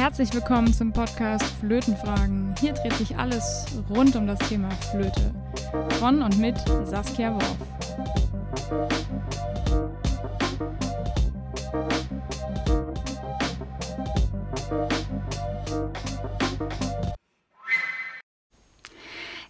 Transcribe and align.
Herzlich 0.00 0.32
willkommen 0.32 0.72
zum 0.72 0.94
Podcast 0.94 1.44
Flötenfragen. 1.60 2.54
Hier 2.58 2.72
dreht 2.72 2.94
sich 2.94 3.18
alles 3.18 3.66
rund 3.90 4.16
um 4.16 4.26
das 4.26 4.38
Thema 4.48 4.70
Flöte. 4.90 5.34
Von 5.98 6.22
und 6.22 6.38
mit 6.38 6.56
Saskia 6.84 7.34
Worf. 7.34 7.56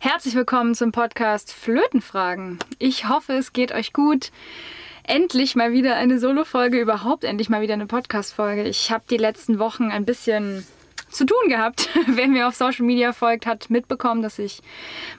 Herzlich 0.00 0.34
willkommen 0.34 0.74
zum 0.74 0.90
Podcast 0.90 1.52
Flötenfragen. 1.52 2.58
Ich 2.80 3.08
hoffe, 3.08 3.34
es 3.34 3.52
geht 3.52 3.70
euch 3.70 3.92
gut 3.92 4.32
endlich 5.10 5.56
mal 5.56 5.72
wieder 5.72 5.96
eine 5.96 6.20
Solo-Folge, 6.20 6.80
überhaupt 6.80 7.24
endlich 7.24 7.48
mal 7.48 7.60
wieder 7.60 7.74
eine 7.74 7.86
Podcast-Folge. 7.86 8.62
Ich 8.62 8.92
habe 8.92 9.02
die 9.10 9.16
letzten 9.16 9.58
Wochen 9.58 9.90
ein 9.90 10.04
bisschen 10.04 10.64
zu 11.10 11.26
tun 11.26 11.48
gehabt. 11.48 11.88
Wer 12.06 12.28
mir 12.28 12.46
auf 12.46 12.54
Social 12.54 12.86
Media 12.86 13.12
folgt, 13.12 13.44
hat 13.44 13.70
mitbekommen, 13.70 14.22
dass 14.22 14.38
ich 14.38 14.62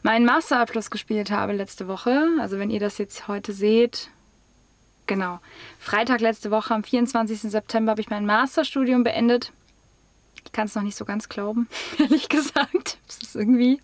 meinen 0.01 0.25
Masterabschluss 0.25 0.91
gespielt 0.91 1.29
habe 1.29 1.51
letzte 1.51 1.89
Woche. 1.89 2.25
Also 2.39 2.57
wenn 2.57 2.69
ihr 2.69 2.79
das 2.79 2.99
jetzt 2.99 3.27
heute 3.27 3.51
seht, 3.51 4.07
genau. 5.07 5.39
Freitag 5.77 6.21
letzte 6.21 6.51
Woche, 6.51 6.73
am 6.73 6.85
24. 6.85 7.41
September, 7.41 7.91
habe 7.91 8.01
ich 8.01 8.09
mein 8.09 8.25
Masterstudium 8.25 9.03
beendet. 9.03 9.51
Ich 10.45 10.53
kann 10.53 10.67
es 10.67 10.75
noch 10.75 10.83
nicht 10.83 10.95
so 10.95 11.03
ganz 11.03 11.27
glauben, 11.27 11.67
ehrlich 11.99 12.29
gesagt. 12.29 12.97
Es 13.09 13.17
ist 13.17 13.35
irgendwie 13.35 13.81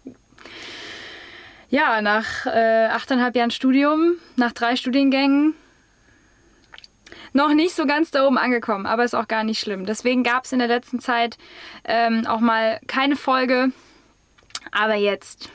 ja, 1.70 2.02
nach 2.02 2.46
äh, 2.46 2.86
achteinhalb 2.86 3.36
Jahren 3.36 3.52
Studium, 3.52 4.14
nach 4.38 4.54
drei 4.54 4.78
Studiengängen, 4.78 5.54
noch 7.38 7.54
nicht 7.54 7.76
so 7.76 7.86
ganz 7.86 8.12
da 8.12 8.26
oben 8.26 8.38
angekommen, 8.38 8.86
aber 8.86 9.06
ist 9.06 9.14
auch 9.14 9.28
gar 9.28 9.44
nicht 9.44 9.60
schlimm. 9.60 9.86
Deswegen 9.86 10.24
gab 10.24 10.44
es 10.44 10.52
in 10.52 10.60
der 10.60 10.68
letzten 10.68 11.00
Zeit 11.00 11.38
ähm, 11.86 12.26
auch 12.26 12.40
mal 12.40 12.82
keine 12.88 13.16
Folge. 13.16 13.72
Aber 14.72 14.96
jetzt, 14.96 15.50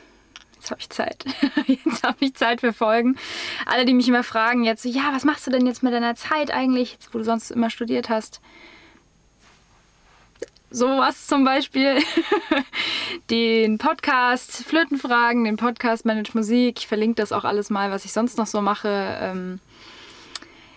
jetzt 0.55 0.71
habe 0.71 0.79
ich 0.79 0.89
Zeit. 0.89 1.25
jetzt 1.67 2.03
habe 2.03 2.17
ich 2.21 2.33
Zeit 2.35 2.61
für 2.61 2.73
Folgen. 2.73 3.17
Alle, 3.65 3.85
die 3.85 3.93
mich 3.93 4.07
immer 4.07 4.23
fragen, 4.23 4.63
jetzt 4.63 4.83
so, 4.83 4.89
ja, 4.89 5.11
was 5.13 5.25
machst 5.25 5.45
du 5.45 5.51
denn 5.51 5.67
jetzt 5.67 5.83
mit 5.83 5.93
deiner 5.93 6.15
Zeit 6.15 6.51
eigentlich, 6.51 6.93
jetzt, 6.93 7.13
wo 7.13 7.17
du 7.17 7.25
sonst 7.25 7.51
immer 7.51 7.69
studiert 7.69 8.09
hast? 8.09 8.39
Sowas 10.71 11.27
zum 11.27 11.43
Beispiel. 11.43 11.97
den 13.29 13.77
Podcast 13.77 14.51
Flötenfragen, 14.51 15.43
den 15.43 15.57
Podcast 15.57 16.05
Manage 16.05 16.31
Musik. 16.33 16.79
Ich 16.79 16.87
verlinke 16.87 17.21
das 17.21 17.33
auch 17.33 17.43
alles 17.43 17.69
mal, 17.69 17.91
was 17.91 18.05
ich 18.05 18.13
sonst 18.13 18.37
noch 18.37 18.47
so 18.47 18.61
mache. 18.61 18.87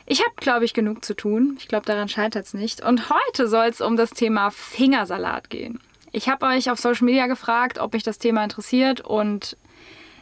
Ich 0.07 0.21
habe, 0.21 0.35
glaube 0.37 0.65
ich, 0.65 0.73
genug 0.73 1.05
zu 1.05 1.15
tun. 1.15 1.57
Ich 1.59 1.67
glaube, 1.67 1.85
daran 1.85 2.09
scheitert 2.09 2.47
es 2.47 2.55
nicht. 2.55 2.81
Und 2.81 3.11
heute 3.11 3.49
soll 3.49 3.67
es 3.67 3.81
um 3.81 3.97
das 3.97 4.11
Thema 4.11 4.51
Fingersalat 4.51 5.51
gehen. 5.51 5.81
Ich 6.13 6.29
habe 6.29 6.47
euch 6.47 6.71
auf 6.71 6.79
Social 6.79 7.05
Media 7.05 7.27
gefragt, 7.27 7.79
ob 7.79 7.93
mich 7.93 8.05
das 8.05 8.19
Thema 8.19 8.45
interessiert 8.45 9.01
und 9.01 9.57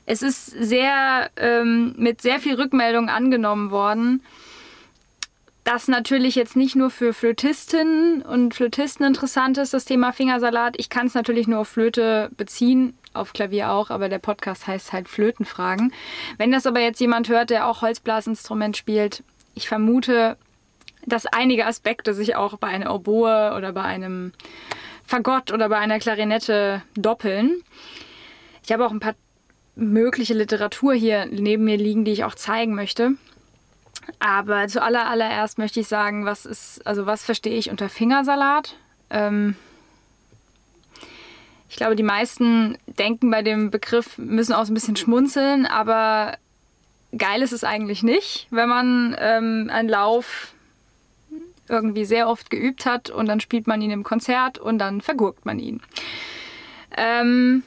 es 0.07 0.23
ist 0.23 0.47
sehr 0.47 1.31
ähm, 1.37 1.95
mit 1.97 2.21
sehr 2.21 2.41
viel 2.41 2.55
Rückmeldung 2.55 3.09
angenommen 3.09 3.71
worden. 3.71 4.23
Das 5.63 5.89
natürlich 5.89 6.35
jetzt 6.35 6.57
nicht 6.57 6.77
nur 6.77 6.91
für 6.91 7.15
Flötistinnen 7.15 8.23
und 8.23 8.55
Flötisten 8.55 9.07
interessant 9.07 9.57
ist, 9.57 9.73
das 9.73 9.87
Thema 9.87 10.13
Fingersalat. 10.13 10.75
Ich 10.79 10.91
kann 10.91 11.07
es 11.07 11.15
natürlich 11.15 11.47
nur 11.47 11.61
auf 11.61 11.69
Flöte 11.69 12.31
beziehen, 12.37 12.99
auf 13.15 13.33
Klavier 13.33 13.71
auch, 13.71 13.89
aber 13.89 14.11
der 14.11 14.19
Podcast 14.19 14.67
heißt 14.67 14.93
halt 14.93 15.09
Flötenfragen. 15.09 15.93
Wenn 16.37 16.53
das 16.53 16.67
aber 16.67 16.81
jetzt 16.81 17.01
jemand 17.01 17.29
hört, 17.29 17.49
der 17.49 17.67
auch 17.67 17.81
Holzblasinstrument 17.81 18.77
spielt, 18.77 19.23
ich 19.55 19.69
vermute, 19.69 20.37
dass 21.07 21.27
einige 21.27 21.67
Aspekte 21.67 22.15
sich 22.15 22.37
auch 22.37 22.57
bei 22.59 22.69
einer 22.69 22.95
Oboe 22.95 23.55
oder 23.57 23.73
bei 23.73 23.83
einem 23.83 24.33
Fagott 25.07 25.53
oder 25.53 25.69
bei 25.69 25.79
einer 25.79 25.99
Klarinette 25.99 26.83
doppeln. 26.97 27.63
Ich 28.65 28.73
habe 28.73 28.87
auch 28.87 28.91
ein 28.91 29.01
paar 29.01 29.15
mögliche 29.77 30.35
Literatur 30.35 30.95
hier 30.95 31.27
neben 31.27 31.65
mir 31.65 31.77
liegen, 31.77 32.05
die 32.05 32.13
ich 32.13 32.25
auch 32.25 32.35
zeigen 32.35 32.75
möchte. 32.75 33.13
Aber 34.19 34.69
zuallererst 34.69 35.59
möchte 35.59 35.81
ich 35.81 35.89
sagen, 35.89 36.27
was 36.27 36.47
ist, 36.47 36.87
also 36.87 37.07
was 37.07 37.25
verstehe 37.25 37.57
ich 37.57 37.71
unter 37.71 37.89
Fingersalat? 37.89 38.77
Ähm, 39.11 39.57
ich 41.69 41.77
glaube, 41.77 41.97
die 41.97 42.03
meisten 42.03 42.79
denken 42.87 43.31
bei 43.31 43.43
dem 43.43 43.71
Begriff, 43.71 44.17
müssen 44.19 44.53
auch 44.53 44.65
so 44.65 44.73
ein 44.73 44.75
bisschen 44.75 44.97
schmunzeln, 44.97 45.67
aber 45.67 46.37
geil 47.19 47.43
ist 47.43 47.53
es 47.53 47.65
eigentlich 47.65 48.03
nicht, 48.03 48.47
wenn 48.51 48.69
man 48.69 49.17
ähm, 49.19 49.71
einen 49.73 49.89
Lauf 49.89 50.55
irgendwie 51.69 52.05
sehr 52.05 52.29
oft 52.29 52.51
geübt 52.51 52.87
hat 52.87 53.11
und 53.11 53.27
dann 53.27 53.41
spielt 53.41 53.67
man 53.67 53.81
ihn 53.81 53.91
im 53.91 54.03
Konzert 54.05 54.59
und 54.59 54.79
dann 54.79 55.01
vergurkt 55.01 55.47
man 55.47 55.59
ihn. 55.59 55.81
Ähm, 56.97 57.63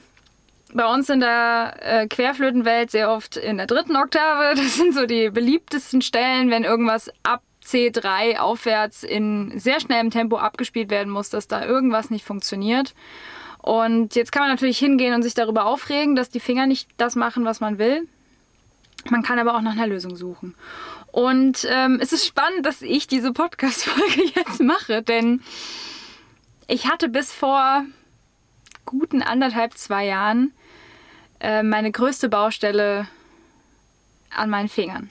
bei 0.74 0.86
uns 0.86 1.10
in 1.10 1.20
der 1.20 1.76
äh, 1.82 2.08
Querflötenwelt 2.08 2.92
sehr 2.92 3.12
oft 3.12 3.38
in 3.38 3.58
der 3.58 3.68
dritten 3.68 3.96
Oktave. 3.96 4.56
Das 4.56 4.76
sind 4.76 4.94
so 4.94 5.06
die 5.06 5.30
beliebtesten 5.30 6.02
Stellen, 6.02 6.50
wenn 6.50 6.64
irgendwas 6.64 7.10
ab 7.24 7.42
C3 7.66 8.38
aufwärts 8.38 9.04
in 9.04 9.60
sehr 9.60 9.80
schnellem 9.80 10.10
Tempo 10.10 10.38
abgespielt 10.38 10.90
werden 10.90 11.12
muss, 11.12 11.30
dass 11.30 11.48
da 11.48 11.66
irgendwas 11.66 12.10
nicht 12.10 12.26
funktioniert. 12.26 12.94
Und 13.62 14.16
jetzt 14.16 14.32
kann 14.32 14.44
man 14.44 14.52
natürlich 14.52 14.78
hingehen 14.78 15.14
und 15.14 15.24
sich 15.24 15.34
darüber 15.34 15.66
aufregen, 15.66 16.16
dass 16.16 16.30
die 16.30 16.40
Finger 16.40 16.68
nicht 16.68 16.90
das 16.98 17.16
machen, 17.16 17.44
was 17.44 17.60
man 17.60 17.78
will. 17.78 18.08
Man 19.10 19.24
kann 19.24 19.40
aber 19.40 19.56
auch 19.56 19.62
nach 19.62 19.74
einer 19.74 19.88
Lösung 19.88 20.16
suchen. 20.16 20.56
Und 21.12 21.66
ähm, 21.70 22.00
es 22.02 22.14
ist 22.14 22.26
spannend, 22.26 22.66
dass 22.66 22.82
ich 22.82 23.08
diese 23.08 23.32
Podcast-Folge 23.32 24.32
jetzt 24.36 24.60
mache, 24.62 25.02
denn 25.02 25.42
ich 26.68 26.90
hatte 26.90 27.10
bis 27.10 27.32
vor 27.32 27.86
guten 28.86 29.22
anderthalb, 29.22 29.78
zwei 29.78 30.06
Jahren 30.06 30.54
äh, 31.40 31.64
meine 31.64 31.92
größte 31.92 32.30
Baustelle 32.30 33.08
an 34.30 34.50
meinen 34.50 34.70
Fingern. 34.70 35.10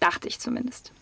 Dachte 0.00 0.28
ich 0.28 0.40
zumindest. 0.40 0.92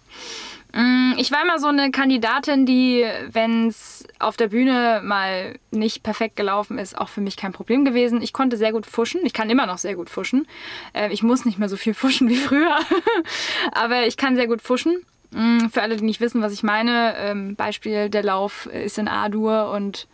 Mm, 0.73 1.15
ich 1.17 1.33
war 1.33 1.43
immer 1.43 1.59
so 1.59 1.67
eine 1.67 1.91
Kandidatin, 1.91 2.67
die, 2.67 3.05
wenn 3.31 3.69
es 3.69 4.05
auf 4.19 4.37
der 4.37 4.49
Bühne 4.49 5.01
mal 5.05 5.59
nicht 5.71 6.03
perfekt 6.03 6.37
gelaufen 6.37 6.79
ist, 6.79 6.97
auch 6.97 7.09
für 7.09 7.21
mich 7.21 7.37
kein 7.37 7.53
Problem 7.53 7.85
gewesen. 7.85 8.23
Ich 8.23 8.33
konnte 8.33 8.57
sehr 8.57 8.73
gut 8.73 8.87
fuschen. 8.87 9.21
Ich 9.25 9.33
kann 9.33 9.51
immer 9.51 9.67
noch 9.67 9.79
sehr 9.79 9.97
gut 9.97 10.11
fuschen. 10.11 10.47
Äh, 10.93 11.13
ich 11.13 11.23
muss 11.23 11.45
nicht 11.45 11.59
mehr 11.59 11.69
so 11.69 11.77
viel 11.77 11.95
fuschen 12.01 12.29
wie 12.29 12.37
früher, 12.37 12.79
aber 13.73 14.07
ich 14.07 14.17
kann 14.17 14.37
sehr 14.37 14.47
gut 14.47 14.63
fuschen. 14.63 15.05
Mm, 15.33 15.69
für 15.69 15.83
alle, 15.83 15.97
die 15.97 16.05
nicht 16.05 16.21
wissen, 16.21 16.43
was 16.43 16.53
ich 16.53 16.63
meine, 16.63 17.15
ähm, 17.19 17.57
Beispiel, 17.57 18.09
der 18.09 18.23
Lauf 18.23 18.67
ist 18.67 18.99
in 18.99 19.09
A-Dur 19.09 19.71
und 19.71 20.09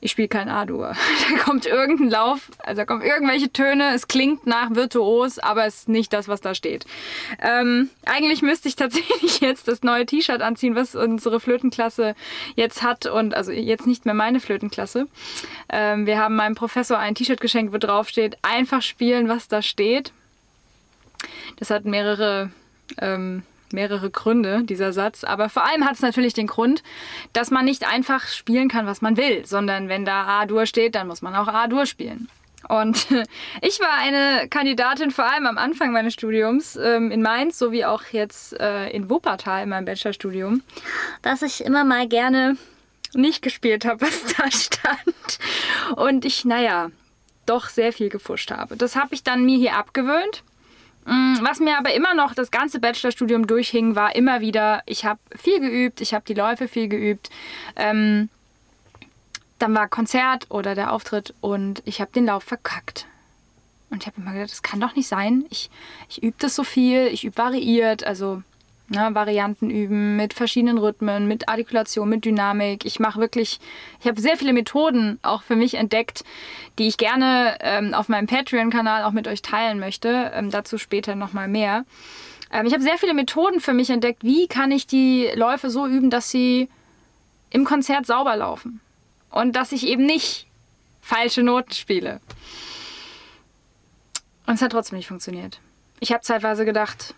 ich 0.00 0.12
spiele 0.12 0.28
kein 0.28 0.48
A-Dur. 0.48 0.94
Da 1.30 1.44
kommt 1.44 1.66
irgendein 1.66 2.10
Lauf, 2.10 2.50
also 2.58 2.80
da 2.80 2.84
kommen 2.84 3.02
irgendwelche 3.02 3.52
Töne, 3.52 3.94
es 3.94 4.08
klingt 4.08 4.46
nach 4.46 4.74
virtuos, 4.74 5.38
aber 5.38 5.66
es 5.66 5.80
ist 5.80 5.88
nicht 5.88 6.12
das, 6.12 6.28
was 6.28 6.40
da 6.40 6.54
steht. 6.54 6.86
Ähm, 7.40 7.90
eigentlich 8.06 8.42
müsste 8.42 8.68
ich 8.68 8.76
tatsächlich 8.76 9.40
jetzt 9.40 9.68
das 9.68 9.82
neue 9.82 10.06
T-Shirt 10.06 10.40
anziehen, 10.40 10.74
was 10.74 10.94
unsere 10.94 11.40
Flötenklasse 11.40 12.14
jetzt 12.54 12.82
hat 12.82 13.06
und 13.06 13.34
also 13.34 13.52
jetzt 13.52 13.86
nicht 13.86 14.04
mehr 14.04 14.14
meine 14.14 14.40
Flötenklasse. 14.40 15.06
Ähm, 15.68 16.06
wir 16.06 16.18
haben 16.18 16.36
meinem 16.36 16.54
Professor 16.54 16.98
ein 16.98 17.14
T-Shirt 17.14 17.40
geschenkt, 17.40 17.72
wo 17.72 17.78
drauf 17.78 18.08
steht, 18.08 18.38
einfach 18.42 18.82
spielen, 18.82 19.28
was 19.28 19.48
da 19.48 19.62
steht. 19.62 20.12
Das 21.56 21.70
hat 21.70 21.84
mehrere 21.84 22.50
ähm, 23.00 23.42
mehrere 23.72 24.10
Gründe, 24.10 24.62
dieser 24.64 24.92
Satz. 24.92 25.24
Aber 25.24 25.48
vor 25.48 25.64
allem 25.64 25.84
hat 25.84 25.94
es 25.94 26.02
natürlich 26.02 26.34
den 26.34 26.46
Grund, 26.46 26.82
dass 27.32 27.50
man 27.50 27.64
nicht 27.64 27.86
einfach 27.86 28.26
spielen 28.26 28.68
kann, 28.68 28.86
was 28.86 29.00
man 29.00 29.16
will, 29.16 29.44
sondern 29.46 29.88
wenn 29.88 30.04
da 30.04 30.26
A-Dur 30.40 30.66
steht, 30.66 30.94
dann 30.94 31.06
muss 31.06 31.22
man 31.22 31.34
auch 31.34 31.48
A-Dur 31.48 31.86
spielen. 31.86 32.28
Und 32.68 33.06
ich 33.62 33.80
war 33.80 33.94
eine 33.98 34.48
Kandidatin, 34.48 35.10
vor 35.10 35.30
allem 35.30 35.46
am 35.46 35.58
Anfang 35.58 35.92
meines 35.92 36.14
Studiums 36.14 36.76
ähm, 36.76 37.10
in 37.10 37.22
Mainz, 37.22 37.58
sowie 37.58 37.84
auch 37.84 38.02
jetzt 38.12 38.58
äh, 38.58 38.88
in 38.90 39.08
Wuppertal 39.10 39.62
in 39.62 39.68
meinem 39.68 39.84
Bachelorstudium, 39.84 40.62
dass 41.22 41.42
ich 41.42 41.64
immer 41.64 41.84
mal 41.84 42.08
gerne 42.08 42.56
nicht 43.14 43.42
gespielt 43.42 43.84
habe, 43.84 44.00
was 44.02 44.34
da 44.34 44.50
stand. 44.50 45.38
Und 45.96 46.24
ich, 46.24 46.44
naja, 46.44 46.90
doch 47.46 47.68
sehr 47.68 47.92
viel 47.92 48.08
gefuscht 48.08 48.50
habe. 48.50 48.76
Das 48.76 48.96
habe 48.96 49.14
ich 49.14 49.22
dann 49.22 49.44
mir 49.44 49.56
hier 49.56 49.76
abgewöhnt 49.76 50.42
was 51.04 51.60
mir 51.60 51.78
aber 51.78 51.94
immer 51.94 52.14
noch 52.14 52.34
das 52.34 52.50
ganze 52.50 52.80
Bachelorstudium 52.80 53.46
durchhing, 53.46 53.94
war 53.94 54.14
immer 54.14 54.40
wieder, 54.40 54.82
ich 54.86 55.04
habe 55.04 55.20
viel 55.34 55.60
geübt, 55.60 56.00
ich 56.00 56.12
habe 56.12 56.24
die 56.26 56.34
Läufe 56.34 56.68
viel 56.68 56.88
geübt. 56.88 57.30
Ähm, 57.76 58.28
dann 59.58 59.74
war 59.74 59.88
Konzert 59.88 60.46
oder 60.50 60.74
der 60.74 60.92
Auftritt 60.92 61.34
und 61.40 61.82
ich 61.84 62.00
habe 62.00 62.12
den 62.12 62.26
Lauf 62.26 62.44
verkackt. 62.44 63.06
Und 63.90 64.02
ich 64.02 64.06
habe 64.06 64.20
immer 64.20 64.32
gedacht, 64.32 64.50
das 64.50 64.62
kann 64.62 64.80
doch 64.80 64.94
nicht 64.94 65.08
sein. 65.08 65.44
Ich, 65.50 65.70
ich 66.08 66.22
übe 66.22 66.36
das 66.38 66.54
so 66.54 66.62
viel, 66.62 67.06
ich 67.06 67.24
übe 67.24 67.38
variiert, 67.38 68.04
also 68.04 68.42
Ne, 68.90 69.14
Varianten 69.14 69.68
üben 69.68 70.16
mit 70.16 70.32
verschiedenen 70.32 70.78
Rhythmen, 70.78 71.28
mit 71.28 71.48
Artikulation, 71.48 72.08
mit 72.08 72.24
Dynamik. 72.24 72.86
Ich 72.86 72.98
mache 73.00 73.20
wirklich, 73.20 73.60
ich 74.00 74.06
habe 74.06 74.20
sehr 74.20 74.38
viele 74.38 74.54
Methoden 74.54 75.18
auch 75.22 75.42
für 75.42 75.56
mich 75.56 75.74
entdeckt, 75.74 76.24
die 76.78 76.88
ich 76.88 76.96
gerne 76.96 77.58
ähm, 77.60 77.92
auf 77.92 78.08
meinem 78.08 78.26
Patreon-Kanal 78.26 79.04
auch 79.04 79.12
mit 79.12 79.28
euch 79.28 79.42
teilen 79.42 79.78
möchte. 79.78 80.30
Ähm, 80.34 80.50
dazu 80.50 80.78
später 80.78 81.16
nochmal 81.16 81.48
mehr. 81.48 81.84
Ähm, 82.50 82.64
ich 82.64 82.72
habe 82.72 82.82
sehr 82.82 82.96
viele 82.96 83.12
Methoden 83.12 83.60
für 83.60 83.74
mich 83.74 83.90
entdeckt. 83.90 84.24
Wie 84.24 84.48
kann 84.48 84.72
ich 84.72 84.86
die 84.86 85.28
Läufe 85.34 85.68
so 85.68 85.86
üben, 85.86 86.08
dass 86.08 86.30
sie 86.30 86.70
im 87.50 87.64
Konzert 87.64 88.06
sauber 88.06 88.36
laufen? 88.36 88.80
und 89.30 89.56
dass 89.56 89.72
ich 89.72 89.86
eben 89.86 90.06
nicht 90.06 90.46
falsche 91.00 91.42
Noten 91.42 91.72
spiele. 91.72 92.20
Und 94.46 94.54
es 94.54 94.62
hat 94.62 94.72
trotzdem 94.72 94.96
nicht 94.96 95.08
funktioniert. 95.08 95.60
Ich 96.00 96.12
habe 96.12 96.22
zeitweise 96.22 96.64
gedacht, 96.64 97.14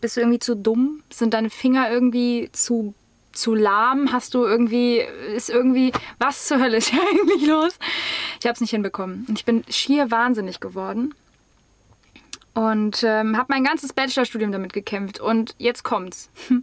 bist 0.00 0.16
du 0.16 0.20
irgendwie 0.20 0.38
zu 0.38 0.56
dumm? 0.56 1.02
Sind 1.10 1.34
deine 1.34 1.50
Finger 1.50 1.90
irgendwie 1.90 2.50
zu, 2.52 2.94
zu 3.32 3.54
lahm? 3.54 4.12
Hast 4.12 4.34
du 4.34 4.44
irgendwie, 4.44 5.02
ist 5.34 5.50
irgendwie, 5.50 5.92
was 6.18 6.46
zur 6.46 6.60
Hölle 6.60 6.78
ist 6.78 6.90
hier 6.90 7.00
eigentlich 7.10 7.46
los? 7.46 7.78
Ich 8.40 8.46
habe 8.46 8.54
es 8.54 8.60
nicht 8.60 8.70
hinbekommen. 8.70 9.26
Und 9.28 9.38
ich 9.38 9.44
bin 9.44 9.64
schier 9.68 10.10
wahnsinnig 10.10 10.60
geworden. 10.60 11.14
Und 12.54 13.02
ähm, 13.02 13.36
habe 13.36 13.46
mein 13.48 13.64
ganzes 13.64 13.92
Bachelorstudium 13.92 14.52
damit 14.52 14.72
gekämpft. 14.72 15.20
Und 15.20 15.54
jetzt 15.58 15.84
kommt's. 15.84 16.28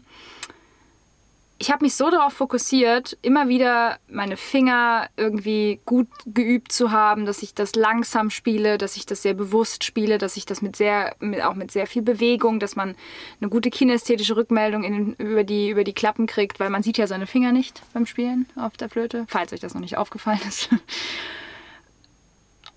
ich 1.59 1.71
habe 1.71 1.83
mich 1.83 1.95
so 1.95 2.09
darauf 2.09 2.33
fokussiert, 2.33 3.17
immer 3.21 3.49
wieder 3.49 3.99
meine 4.07 4.37
Finger 4.37 5.09
irgendwie 5.17 5.81
gut 5.85 6.07
geübt 6.25 6.71
zu 6.71 6.91
haben, 6.91 7.25
dass 7.25 7.43
ich 7.43 7.53
das 7.53 7.75
langsam 7.75 8.29
spiele, 8.29 8.77
dass 8.77 8.95
ich 8.95 9.05
das 9.05 9.21
sehr 9.21 9.33
bewusst 9.33 9.83
spiele, 9.83 10.17
dass 10.17 10.37
ich 10.37 10.45
das 10.45 10.61
mit 10.61 10.77
sehr, 10.77 11.15
mit, 11.19 11.41
auch 11.43 11.55
mit 11.55 11.71
sehr 11.71 11.85
viel 11.85 12.01
Bewegung, 12.01 12.61
dass 12.61 12.77
man 12.77 12.95
eine 13.41 13.49
gute 13.49 13.69
kinästhetische 13.69 14.37
Rückmeldung 14.37 14.83
in, 14.83 15.13
über, 15.15 15.43
die, 15.43 15.69
über 15.69 15.83
die 15.83 15.93
Klappen 15.93 16.27
kriegt, 16.27 16.61
weil 16.61 16.69
man 16.69 16.81
sieht 16.81 16.97
ja 16.97 17.07
seine 17.07 17.27
Finger 17.27 17.51
nicht 17.51 17.81
beim 17.93 18.05
Spielen 18.05 18.47
auf 18.55 18.77
der 18.77 18.87
Flöte, 18.87 19.25
falls 19.27 19.51
euch 19.51 19.59
das 19.59 19.73
noch 19.73 19.81
nicht 19.81 19.97
aufgefallen 19.97 20.39
ist. 20.47 20.69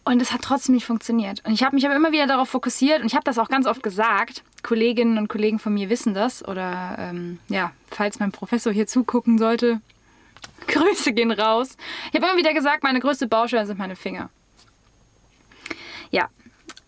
Und 0.05 0.21
es 0.21 0.33
hat 0.33 0.43
trotzdem 0.43 0.75
nicht 0.75 0.85
funktioniert. 0.85 1.43
Und 1.45 1.53
ich 1.53 1.63
habe 1.63 1.77
mich 1.77 1.87
aber 1.87 1.95
immer 1.95 2.11
wieder 2.11 2.27
darauf 2.27 2.49
fokussiert 2.49 3.01
und 3.01 3.07
ich 3.07 3.15
habe 3.15 3.25
das 3.25 3.39
auch 3.39 3.49
ganz 3.49 3.67
oft 3.67 3.83
gesagt. 3.83 4.43
Kolleginnen 4.63 5.17
und 5.17 5.29
Kollegen 5.29 5.59
von 5.59 5.75
mir 5.75 5.91
wissen 5.91 6.13
das. 6.13 6.47
Oder 6.47 6.97
ähm, 6.99 7.39
ja, 7.49 7.73
falls 7.89 8.19
mein 8.19 8.33
Professor 8.33 8.73
hier 8.73 8.89
zugucken 8.89 9.39
sollte, 9.39 9.81
Grüße 10.67 11.13
gehen 11.13 11.31
raus. 11.31 11.77
Ich 12.11 12.17
habe 12.17 12.27
immer 12.27 12.37
wieder 12.37 12.53
gesagt, 12.53 12.83
meine 12.83 12.99
größte 12.99 13.29
Baustelle 13.29 13.67
sind 13.67 13.79
meine 13.79 13.95
Finger. 13.97 14.29
Ja, 16.11 16.29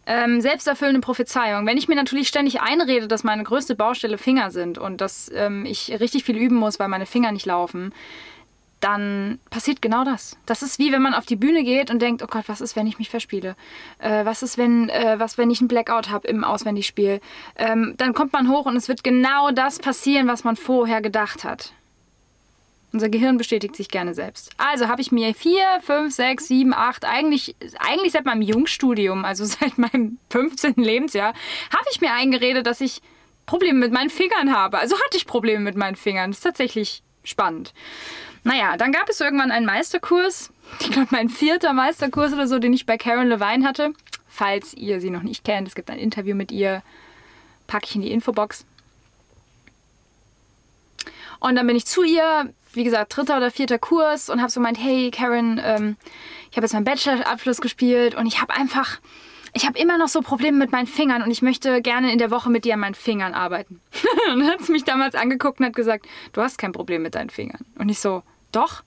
ähm, 0.07 0.41
selbsterfüllende 0.41 1.01
Prophezeiung. 1.01 1.67
Wenn 1.67 1.79
ich 1.79 1.89
mir 1.89 1.95
natürlich 1.95 2.29
ständig 2.29 2.61
einrede, 2.61 3.09
dass 3.09 3.25
meine 3.25 3.45
größte 3.45 3.75
Baustelle 3.75 4.19
Finger 4.19 4.51
sind 4.51 4.77
und 4.77 5.01
dass 5.01 5.31
ähm, 5.35 5.65
ich 5.67 5.99
richtig 6.01 6.25
viel 6.25 6.37
üben 6.37 6.57
muss, 6.57 6.79
weil 6.79 6.89
meine 6.89 7.07
Finger 7.07 7.33
nicht 7.33 7.47
laufen, 7.47 7.93
dann 8.85 9.39
passiert 9.49 9.81
genau 9.81 10.05
das. 10.05 10.37
Das 10.45 10.63
ist 10.63 10.79
wie 10.79 10.93
wenn 10.93 11.01
man 11.01 11.15
auf 11.15 11.25
die 11.25 11.37
Bühne 11.37 11.65
geht 11.65 11.91
und 11.91 12.03
denkt, 12.03 12.23
oh 12.23 12.27
Gott, 12.27 12.45
was 12.49 12.61
ist, 12.61 12.77
wenn 12.77 12.87
ich 12.87 12.99
mich 12.99 13.09
verspiele? 13.09 13.57
Äh, 13.99 14.27
was 14.27 14.43
ist, 14.43 14.59
wenn, 14.59 14.91
äh, 14.91 15.19
was, 15.19 15.39
wenn 15.39 15.51
ich 15.51 15.61
einen 15.61 15.69
Blackout 15.69 16.11
habe 16.11 16.29
im 16.29 16.45
Auswendigspiel? 16.45 17.23
Ähm, 17.57 17.95
dann 17.97 18.13
kommt 18.13 18.35
man 18.35 18.51
hoch 18.51 18.67
und 18.67 18.77
es 18.77 18.89
wird 18.89 19.03
genau 19.03 19.51
das 19.53 19.79
passieren, 19.79 20.29
was 20.29 20.45
man 20.45 20.57
vorher 20.57 21.01
gedacht 21.01 21.45
hat. 21.45 21.73
Unser 22.93 23.09
Gehirn 23.09 23.39
bestätigt 23.39 23.75
sich 23.75 23.89
gerne 23.89 24.13
selbst. 24.13 24.51
Also 24.59 24.87
habe 24.87 25.01
ich 25.01 25.11
mir 25.11 25.35
vier, 25.35 25.65
fünf, 25.81 26.15
sechs, 26.15 26.47
sieben, 26.47 26.75
acht, 26.75 27.07
eigentlich, 27.07 27.57
eigentlich 27.79 28.13
seit 28.13 28.27
meinem 28.27 28.43
Jungstudium, 28.43 29.25
also 29.25 29.45
seit 29.47 29.79
meinem 29.79 30.19
15. 30.29 30.75
Lebensjahr, 30.77 31.33
habe 31.73 31.87
ich 31.91 32.03
mir 32.03 32.13
eingeredet, 32.13 32.67
dass 32.67 32.83
ich 32.83 33.01
Probleme 33.47 33.79
mit 33.79 33.93
meinen 33.93 34.11
Fingern 34.11 34.55
habe. 34.55 34.79
Also 34.79 34.95
hatte 34.97 35.17
ich 35.17 35.27
Probleme 35.27 35.61
mit 35.61 35.75
meinen 35.75 35.97
Fingern. 35.97 36.33
Das 36.33 36.39
ist 36.39 36.45
tatsächlich 36.45 37.03
spannend. 37.25 37.73
Naja, 38.45 38.77
dann 38.77 38.93
gab 38.93 39.09
es 39.09 39.21
irgendwann 39.21 39.51
einen 39.51 39.67
Meisterkurs, 39.67 40.51
ich 40.81 40.91
glaube 40.91 41.09
mein 41.11 41.29
vierter 41.29 41.73
Meisterkurs 41.73 42.33
oder 42.33 42.47
so, 42.47 42.59
den 42.59 42.73
ich 42.73 42.87
bei 42.87 42.99
Karen 42.99 43.29
Levine 43.29 43.67
hatte. 43.67 43.93
Falls 44.29 44.75
ihr 44.75 45.01
sie 45.01 45.11
noch 45.11 45.23
nicht 45.23 45.45
kennt, 45.45 45.69
es 45.69 45.75
gibt 45.75 45.91
ein 45.91 45.99
Interview 45.99 46.35
mit 46.35 46.53
ihr, 46.53 46.83
packe 47.67 47.87
ich 47.87 47.95
in 47.95 48.03
die 48.03 48.13
Infobox. 48.13 48.67
Und 51.41 51.57
dann 51.57 51.67
bin 51.67 51.77
ich 51.77 51.87
zu 51.87 52.03
ihr, 52.03 52.53
wie 52.73 52.85
gesagt, 52.85 53.17
dritter 53.17 53.37
oder 53.37 53.51
vierter 53.51 53.79
Kurs 53.79 54.29
und 54.29 54.41
habe 54.41 54.51
so 54.51 54.61
gemeint, 54.61 54.79
hey 54.79 55.11
Karen, 55.11 55.61
ähm, 55.63 55.97
ich 56.51 56.57
habe 56.57 56.67
jetzt 56.67 56.75
meinen 56.75 56.85
Bachelorabschluss 56.85 57.61
gespielt 57.61 58.15
und 58.15 58.27
ich 58.27 58.41
habe 58.41 58.55
einfach 58.55 59.01
ich 59.57 59.67
habe 59.67 59.79
immer 59.79 59.99
noch 59.99 60.09
so 60.09 60.21
Probleme 60.21 60.59
mit 60.59 60.73
meinen 60.73 60.89
Fingern 60.89 61.23
und 61.23 61.31
ich 61.31 61.41
möchte 61.41 61.81
gerne 61.81 62.13
in 62.13 62.19
der 62.19 62.33
Woche 62.33 62.51
mit 62.51 62.65
dir 62.65 62.75
an 62.75 62.81
meinen 62.81 62.97
Fingern 62.97 63.35
arbeiten. 63.35 63.81
und 64.33 64.45
hat 64.47 64.63
sie 64.63 64.73
mich 64.73 64.83
damals 64.83 65.15
angeguckt 65.15 65.61
und 65.61 65.67
hat 65.67 65.77
gesagt, 65.77 66.07
du 66.33 66.43
hast 66.43 66.59
kein 66.59 66.73
Problem 66.73 67.03
mit 67.03 67.15
deinen 67.15 67.31
Fingern. 67.31 67.65
Und 67.79 67.89
ich 67.89 68.01
so, 68.01 68.25
doch, 68.55 68.83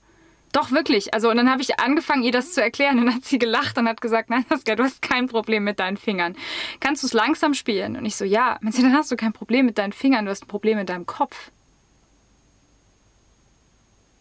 doch 0.52 0.70
wirklich. 0.70 1.14
Also 1.14 1.30
und 1.30 1.36
dann 1.36 1.50
habe 1.50 1.62
ich 1.62 1.78
angefangen, 1.78 2.22
ihr 2.22 2.32
das 2.32 2.52
zu 2.52 2.62
erklären 2.62 2.98
und 2.98 3.06
dann 3.06 3.14
hat 3.16 3.24
sie 3.24 3.38
gelacht 3.38 3.76
und 3.78 3.88
hat 3.88 4.00
gesagt, 4.00 4.30
nein, 4.30 4.44
Saskia, 4.48 4.76
du 4.76 4.84
hast 4.84 5.02
kein 5.02 5.28
Problem 5.28 5.64
mit 5.64 5.78
deinen 5.78 5.96
Fingern. 5.96 6.36
Kannst 6.80 7.02
du 7.02 7.06
es 7.06 7.12
langsam 7.12 7.54
spielen? 7.54 7.96
Und 7.96 8.04
ich 8.04 8.16
so, 8.16 8.24
ja. 8.24 8.58
Und 8.62 8.74
sie, 8.74 8.82
dann 8.82 8.94
hast 8.94 9.10
du 9.10 9.16
kein 9.16 9.32
Problem 9.32 9.66
mit 9.66 9.78
deinen 9.78 9.92
Fingern, 9.92 10.24
du 10.24 10.30
hast 10.30 10.44
ein 10.44 10.48
Problem 10.48 10.78
mit 10.78 10.88
deinem 10.88 11.06
Kopf. 11.06 11.50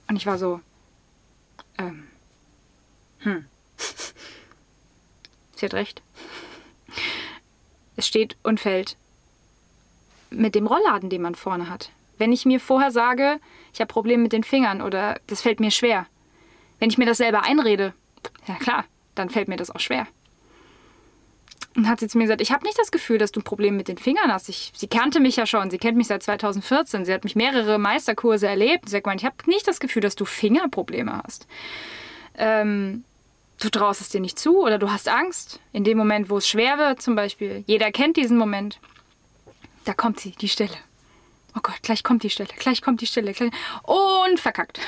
Und 0.09 0.15
ich 0.15 0.25
war 0.25 0.37
so, 0.37 0.61
ähm, 1.77 2.07
hm. 3.19 3.45
sie 5.55 5.65
hat 5.65 5.73
recht. 5.73 6.01
Es 7.95 8.07
steht 8.07 8.37
und 8.43 8.59
fällt 8.59 8.95
mit 10.29 10.55
dem 10.55 10.67
Rollladen, 10.67 11.09
den 11.09 11.21
man 11.21 11.35
vorne 11.35 11.69
hat. 11.69 11.89
Wenn 12.17 12.31
ich 12.31 12.45
mir 12.45 12.59
vorher 12.59 12.91
sage, 12.91 13.39
ich 13.77 13.81
habe 13.81 13.93
Probleme 13.93 14.23
mit 14.23 14.33
den 14.33 14.43
Fingern 14.43 14.81
oder 14.81 15.19
das 15.27 15.43
fällt 15.43 15.59
mir 15.59 15.69
schwer. 15.69 16.07
Wenn 16.79 16.89
ich 16.89 16.97
mir 16.97 17.05
das 17.05 17.17
selber 17.17 17.43
einrede, 17.43 17.93
ja 18.47 18.55
klar, 18.55 18.85
dann 19.13 19.29
fällt 19.29 19.47
mir 19.47 19.55
das 19.55 19.69
auch 19.69 19.79
schwer. 19.79 20.07
Und 21.75 21.87
hat 21.87 21.99
sie 21.99 22.07
zu 22.07 22.17
mir 22.17 22.23
gesagt, 22.23 22.41
ich 22.41 22.51
habe 22.51 22.65
nicht 22.65 22.79
das 22.79 22.89
Gefühl, 22.89 23.19
dass 23.19 23.31
du 23.31 23.39
Probleme 23.39 23.77
mit 23.77 23.87
den 23.87 23.99
Fingern 23.99 24.33
hast. 24.33 24.49
Ich, 24.49 24.71
sie 24.75 24.87
kannte 24.87 25.19
mich 25.19 25.35
ja 25.35 25.45
schon, 25.45 25.69
sie 25.69 25.77
kennt 25.77 25.95
mich 25.95 26.07
seit 26.07 26.23
2014, 26.23 27.05
sie 27.05 27.13
hat 27.13 27.23
mich 27.23 27.35
mehrere 27.35 27.77
Meisterkurse 27.77 28.47
erlebt. 28.47 28.89
Sie 28.89 28.95
hat 28.95 29.03
gemeint, 29.03 29.21
ich 29.21 29.27
habe 29.27 29.35
nicht 29.45 29.67
das 29.67 29.79
Gefühl, 29.79 30.01
dass 30.01 30.15
du 30.15 30.25
Fingerprobleme 30.25 31.21
hast. 31.23 31.45
Ähm, 32.35 33.03
du 33.61 33.69
traust 33.69 34.01
es 34.01 34.09
dir 34.09 34.21
nicht 34.21 34.39
zu 34.39 34.63
oder 34.63 34.79
du 34.79 34.91
hast 34.91 35.07
Angst. 35.07 35.59
In 35.71 35.83
dem 35.83 35.99
Moment, 35.99 36.31
wo 36.31 36.37
es 36.37 36.47
schwer 36.47 36.79
wird, 36.79 36.99
zum 36.99 37.15
Beispiel. 37.15 37.63
Jeder 37.67 37.91
kennt 37.91 38.17
diesen 38.17 38.39
Moment. 38.39 38.79
Da 39.85 39.93
kommt 39.93 40.19
sie, 40.19 40.31
die 40.31 40.49
Stelle. 40.49 40.77
Oh 41.57 41.59
Gott, 41.63 41.81
gleich 41.81 42.03
kommt 42.03 42.21
die 42.21 42.29
Stelle, 42.29 42.49
gleich 42.55 42.83
kommt 42.83 43.01
die 43.01 43.07
Stelle. 43.07 43.33
Gleich. 43.33 43.51
Und 43.83 44.39
verkackt. 44.39 44.79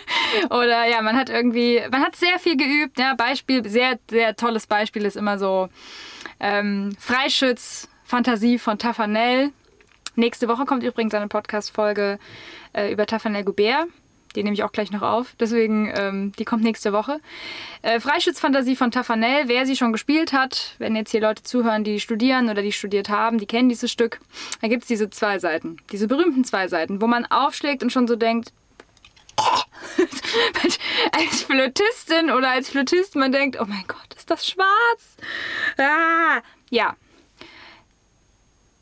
oder 0.50 0.84
ja, 0.86 1.00
man 1.00 1.16
hat 1.16 1.30
irgendwie, 1.30 1.80
man 1.90 2.02
hat 2.02 2.16
sehr 2.16 2.38
viel 2.38 2.56
geübt. 2.56 2.98
Ja, 2.98 3.14
Beispiel, 3.14 3.66
sehr, 3.66 3.98
sehr 4.10 4.36
tolles 4.36 4.66
Beispiel 4.66 5.06
ist 5.06 5.16
immer 5.16 5.38
so 5.38 5.70
ähm, 6.38 6.94
Freischütz, 6.98 7.88
Fantasie 8.04 8.58
von 8.58 8.78
Tafanel. 8.78 9.52
Nächste 10.16 10.48
Woche 10.48 10.66
kommt 10.66 10.82
übrigens 10.82 11.14
eine 11.14 11.28
Podcast-Folge 11.28 12.18
äh, 12.74 12.92
über 12.92 13.06
Tafanel 13.06 13.44
Goubert. 13.44 13.86
Die 14.38 14.44
nehme 14.44 14.54
ich 14.54 14.62
auch 14.62 14.70
gleich 14.70 14.92
noch 14.92 15.02
auf. 15.02 15.34
Deswegen, 15.40 15.92
ähm, 15.96 16.30
die 16.38 16.44
kommt 16.44 16.62
nächste 16.62 16.92
Woche. 16.92 17.18
Äh, 17.82 17.98
Freischützfantasie 17.98 18.76
von 18.76 18.92
Tafanel. 18.92 19.48
Wer 19.48 19.66
sie 19.66 19.74
schon 19.74 19.90
gespielt 19.90 20.32
hat, 20.32 20.76
wenn 20.78 20.94
jetzt 20.94 21.10
hier 21.10 21.20
Leute 21.20 21.42
zuhören, 21.42 21.82
die 21.82 21.98
studieren 21.98 22.48
oder 22.48 22.62
die 22.62 22.70
studiert 22.70 23.08
haben, 23.08 23.38
die 23.38 23.46
kennen 23.46 23.68
dieses 23.68 23.90
Stück. 23.90 24.20
Da 24.60 24.68
gibt 24.68 24.82
es 24.82 24.86
diese 24.86 25.10
zwei 25.10 25.40
Seiten. 25.40 25.78
Diese 25.90 26.06
berühmten 26.06 26.44
zwei 26.44 26.68
Seiten, 26.68 27.02
wo 27.02 27.08
man 27.08 27.26
aufschlägt 27.26 27.82
und 27.82 27.90
schon 27.90 28.06
so 28.06 28.14
denkt, 28.14 28.52
als 31.10 31.42
Flötistin 31.42 32.30
oder 32.30 32.50
als 32.50 32.70
Flötist, 32.70 33.16
man 33.16 33.32
denkt, 33.32 33.58
oh 33.60 33.64
mein 33.66 33.84
Gott, 33.88 34.14
ist 34.16 34.30
das 34.30 34.46
schwarz? 34.46 35.16
Ah, 35.78 36.42
ja, 36.70 36.94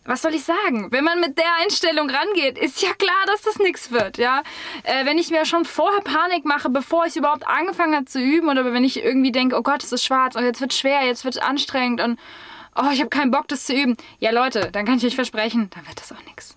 was 0.07 0.23
soll 0.23 0.35
ich 0.35 0.45
sagen? 0.45 0.89
Wenn 0.91 1.05
man 1.05 1.21
mit 1.21 1.39
der 1.39 1.55
Einstellung 1.63 2.09
rangeht, 2.11 2.59
ist 2.59 2.83
ja 2.83 2.93
klar, 2.95 3.27
dass 3.27 3.43
das 3.43 3.59
nichts 3.59 3.91
wird, 3.91 4.19
ja. 4.19 4.43
Äh, 4.85 5.05
wenn 5.05 5.19
ich 5.19 5.31
mir 5.31 5.45
schon 5.45 5.65
vorher 5.65 6.01
Panik 6.01 6.45
mache, 6.45 6.71
bevor 6.71 7.07
ich 7.07 7.17
überhaupt 7.17 7.47
angefangen 7.47 7.95
habe 7.95 8.07
zu 8.07 8.21
üben, 8.21 8.49
oder 8.49 8.73
wenn 8.73 8.85
ich 8.85 9.03
irgendwie 9.03 9.33
denke, 9.33 9.57
oh 9.57 9.63
Gott, 9.63 9.83
es 9.83 9.93
ist 9.93 10.05
schwarz 10.05 10.37
und 10.37 10.45
jetzt 10.45 10.61
wird 10.61 10.75
schwer, 10.75 11.05
jetzt 11.05 11.25
wird 11.25 11.43
anstrengend 11.43 12.01
und 12.01 12.19
oh, 12.77 12.91
ich 12.93 13.01
habe 13.01 13.11
keinen 13.11 13.31
Bock, 13.31 13.49
das 13.49 13.65
zu 13.65 13.75
üben. 13.75 13.97
Ja, 14.19 14.31
Leute, 14.31 14.71
dann 14.73 14.85
kann 14.85 14.99
ich 14.99 15.07
euch 15.07 15.15
versprechen, 15.15 15.71
dann 15.75 15.87
wird 15.87 16.01
das 16.01 16.13
auch 16.13 16.25
nichts. 16.25 16.57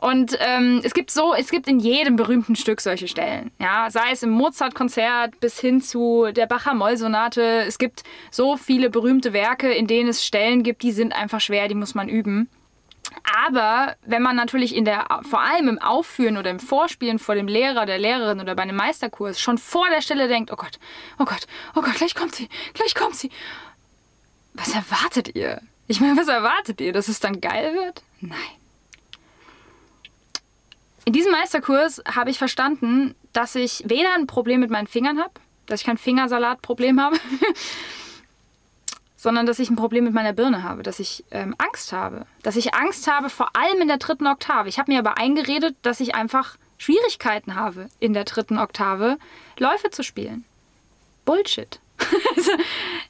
Und 0.00 0.38
ähm, 0.40 0.80
es 0.82 0.94
gibt 0.94 1.10
so, 1.10 1.34
es 1.34 1.50
gibt 1.50 1.68
in 1.68 1.78
jedem 1.78 2.16
berühmten 2.16 2.56
Stück 2.56 2.80
solche 2.80 3.06
Stellen. 3.06 3.50
Ja, 3.58 3.90
sei 3.90 4.12
es 4.12 4.22
im 4.22 4.30
Mozart-Konzert 4.30 5.38
bis 5.40 5.60
hin 5.60 5.82
zu 5.82 6.28
der 6.34 6.46
Bacher 6.46 6.72
Moll-Sonate. 6.72 7.64
Es 7.66 7.76
gibt 7.76 8.02
so 8.30 8.56
viele 8.56 8.88
berühmte 8.88 9.34
Werke, 9.34 9.70
in 9.70 9.86
denen 9.86 10.08
es 10.08 10.24
Stellen 10.24 10.62
gibt, 10.62 10.82
die 10.82 10.92
sind 10.92 11.12
einfach 11.12 11.40
schwer, 11.40 11.68
die 11.68 11.74
muss 11.74 11.94
man 11.94 12.08
üben. 12.08 12.48
Aber 13.46 13.96
wenn 14.04 14.22
man 14.22 14.36
natürlich 14.36 14.74
in 14.74 14.84
der, 14.84 15.06
vor 15.28 15.40
allem 15.40 15.68
im 15.68 15.78
Aufführen 15.78 16.36
oder 16.36 16.50
im 16.50 16.60
Vorspielen 16.60 17.18
vor 17.18 17.34
dem 17.34 17.48
Lehrer, 17.48 17.86
der 17.86 17.98
Lehrerin 17.98 18.40
oder 18.40 18.54
bei 18.54 18.62
einem 18.62 18.76
Meisterkurs 18.76 19.40
schon 19.40 19.58
vor 19.58 19.88
der 19.90 20.02
Stelle 20.02 20.28
denkt, 20.28 20.52
oh 20.52 20.56
Gott, 20.56 20.78
oh 21.18 21.24
Gott, 21.24 21.46
oh 21.74 21.82
Gott, 21.82 21.94
gleich 21.94 22.14
kommt 22.14 22.34
sie, 22.34 22.48
gleich 22.74 22.94
kommt 22.94 23.16
sie. 23.16 23.30
Was 24.54 24.74
erwartet 24.74 25.34
ihr? 25.34 25.60
Ich 25.86 26.00
meine, 26.00 26.16
was 26.16 26.28
erwartet 26.28 26.80
ihr? 26.80 26.92
Dass 26.92 27.08
es 27.08 27.20
dann 27.20 27.40
geil 27.40 27.74
wird? 27.74 28.02
Nein. 28.20 28.38
In 31.04 31.12
diesem 31.12 31.32
Meisterkurs 31.32 32.02
habe 32.14 32.30
ich 32.30 32.38
verstanden, 32.38 33.14
dass 33.32 33.54
ich 33.54 33.82
weder 33.86 34.14
ein 34.14 34.26
Problem 34.26 34.60
mit 34.60 34.70
meinen 34.70 34.86
Fingern 34.86 35.18
habe, 35.18 35.32
dass 35.66 35.80
ich 35.80 35.86
kein 35.86 35.98
Fingersalatproblem 35.98 37.00
habe, 37.00 37.16
sondern 39.20 39.44
dass 39.44 39.58
ich 39.58 39.68
ein 39.68 39.76
Problem 39.76 40.04
mit 40.04 40.14
meiner 40.14 40.32
Birne 40.32 40.62
habe, 40.62 40.82
dass 40.82 40.98
ich 40.98 41.24
ähm, 41.30 41.54
Angst 41.58 41.92
habe. 41.92 42.24
Dass 42.42 42.56
ich 42.56 42.72
Angst 42.72 43.06
habe, 43.06 43.28
vor 43.28 43.54
allem 43.54 43.82
in 43.82 43.88
der 43.88 43.98
dritten 43.98 44.26
Oktave. 44.26 44.70
Ich 44.70 44.78
habe 44.78 44.90
mir 44.90 44.98
aber 44.98 45.18
eingeredet, 45.18 45.76
dass 45.82 46.00
ich 46.00 46.14
einfach 46.14 46.56
Schwierigkeiten 46.78 47.54
habe, 47.54 47.90
in 47.98 48.14
der 48.14 48.24
dritten 48.24 48.56
Oktave 48.56 49.18
Läufe 49.58 49.90
zu 49.90 50.02
spielen. 50.02 50.46
Bullshit. 51.26 51.80
Also, 52.34 52.52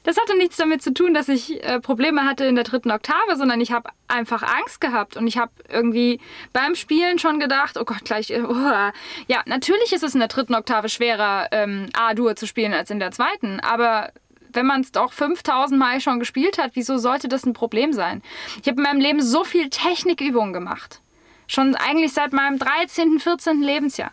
das 0.03 0.17
hatte 0.17 0.35
nichts 0.37 0.57
damit 0.57 0.81
zu 0.81 0.93
tun, 0.93 1.13
dass 1.13 1.29
ich 1.29 1.63
äh, 1.63 1.79
Probleme 1.79 2.25
hatte 2.25 2.43
in 2.43 2.55
der 2.55 2.65
dritten 2.65 2.91
Oktave, 2.91 3.37
sondern 3.37 3.61
ich 3.61 3.71
habe 3.71 3.89
einfach 4.09 4.43
Angst 4.43 4.81
gehabt 4.81 5.15
und 5.15 5.27
ich 5.27 5.37
habe 5.37 5.51
irgendwie 5.69 6.19
beim 6.51 6.75
Spielen 6.75 7.19
schon 7.19 7.39
gedacht, 7.39 7.77
oh 7.79 7.85
Gott, 7.85 8.03
gleich, 8.03 8.31
uh, 8.31 8.91
ja, 9.27 9.41
natürlich 9.45 9.93
ist 9.93 10.03
es 10.03 10.13
in 10.13 10.19
der 10.19 10.27
dritten 10.27 10.55
Oktave 10.55 10.89
schwerer, 10.89 11.47
ähm, 11.51 11.87
A-Dur 11.93 12.35
zu 12.35 12.47
spielen 12.47 12.73
als 12.73 12.89
in 12.89 12.99
der 12.99 13.11
zweiten, 13.11 13.61
aber 13.61 14.11
wenn 14.53 14.65
man 14.65 14.81
es 14.81 14.91
doch 14.91 15.13
5000 15.13 15.79
Mal 15.79 16.01
schon 16.01 16.19
gespielt 16.19 16.57
hat, 16.57 16.71
wieso 16.73 16.97
sollte 16.97 17.27
das 17.27 17.45
ein 17.45 17.53
Problem 17.53 17.93
sein? 17.93 18.21
Ich 18.61 18.67
habe 18.67 18.77
in 18.77 18.83
meinem 18.83 18.99
Leben 18.99 19.21
so 19.21 19.43
viel 19.43 19.69
Technikübungen 19.69 20.53
gemacht. 20.53 21.01
Schon 21.47 21.75
eigentlich 21.75 22.13
seit 22.13 22.33
meinem 22.33 22.59
13., 22.59 23.19
14. 23.19 23.61
Lebensjahr. 23.61 24.11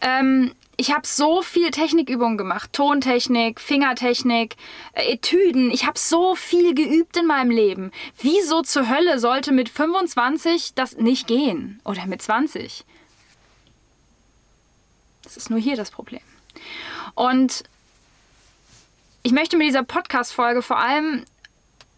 Ähm, 0.00 0.52
ich 0.80 0.92
habe 0.92 1.06
so 1.06 1.42
viel 1.42 1.72
Technikübungen 1.72 2.38
gemacht. 2.38 2.72
Tontechnik, 2.72 3.60
Fingertechnik, 3.60 4.56
äh, 4.92 5.12
Etüden. 5.12 5.72
Ich 5.72 5.86
habe 5.86 5.98
so 5.98 6.36
viel 6.36 6.72
geübt 6.72 7.16
in 7.16 7.26
meinem 7.26 7.50
Leben. 7.50 7.90
Wieso 8.20 8.62
zur 8.62 8.88
Hölle 8.88 9.18
sollte 9.18 9.50
mit 9.52 9.68
25 9.68 10.74
das 10.74 10.96
nicht 10.96 11.26
gehen? 11.26 11.80
Oder 11.84 12.06
mit 12.06 12.22
20? 12.22 12.84
Das 15.24 15.36
ist 15.36 15.50
nur 15.50 15.58
hier 15.58 15.76
das 15.76 15.90
Problem. 15.90 16.20
Und 17.14 17.64
ich 19.28 19.34
möchte 19.34 19.58
mit 19.58 19.66
dieser 19.66 19.82
Podcast-Folge 19.82 20.62
vor 20.62 20.78
allem 20.78 21.22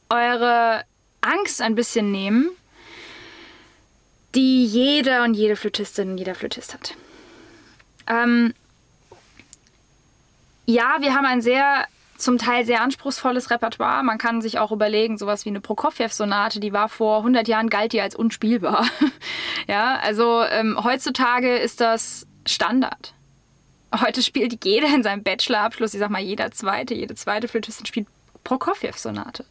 eure 0.09 0.83
Angst 1.21 1.63
ein 1.63 1.77
bisschen 1.77 2.11
nehmen, 2.11 2.51
die 4.35 4.65
jeder 4.65 5.23
und 5.23 5.35
jede 5.35 5.55
Flötistin, 5.55 6.19
jeder 6.19 6.35
Flötist 6.35 6.75
hat. 6.75 6.97
Ähm, 8.09 8.53
ja, 10.67 10.97
wir 10.99 11.15
haben 11.15 11.25
ein 11.25 11.41
sehr 11.41 11.87
zum 12.17 12.37
Teil 12.37 12.67
sehr 12.67 12.83
anspruchsvolles 12.83 13.49
Repertoire. 13.53 14.03
Man 14.03 14.19
kann 14.19 14.43
sich 14.43 14.59
auch 14.59 14.73
überlegen, 14.73 15.17
sowas 15.17 15.45
wie 15.45 15.51
eine 15.51 15.61
Prokofjew-Sonate, 15.61 16.59
die 16.59 16.73
war 16.73 16.89
vor 16.89 17.19
100 17.19 17.47
Jahren, 17.47 17.71
galt 17.71 17.93
die 17.93 18.01
als 18.01 18.17
unspielbar. 18.17 18.89
ja, 19.69 20.01
also 20.03 20.43
ähm, 20.43 20.83
heutzutage 20.83 21.59
ist 21.59 21.81
das 21.81 22.27
Standard. 22.45 23.15
Heute 23.93 24.23
spielt 24.23 24.65
jeder 24.65 24.95
in 24.95 25.03
seinem 25.03 25.23
Bachelorabschluss, 25.23 25.95
ich 25.95 26.01
sag 26.01 26.11
mal 26.11 26.21
jeder 26.21 26.51
zweite, 26.53 26.95
jede 26.95 27.15
zweite 27.15 27.49
Flötistin 27.49 27.87
spielt 27.87 28.07
Prokofjew-Sonate. 28.45 29.45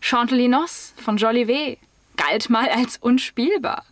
Chantelinos 0.00 0.92
von 0.96 1.16
Jolivet 1.16 1.78
galt 2.16 2.50
mal 2.50 2.68
als 2.68 2.98
unspielbar. 2.98 3.84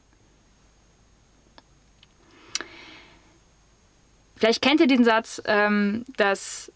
Vielleicht 4.37 4.63
kennt 4.63 4.81
ihr 4.81 4.87
den 4.87 5.05
Satz, 5.05 5.43
ähm, 5.47 6.05
dass 6.17 6.71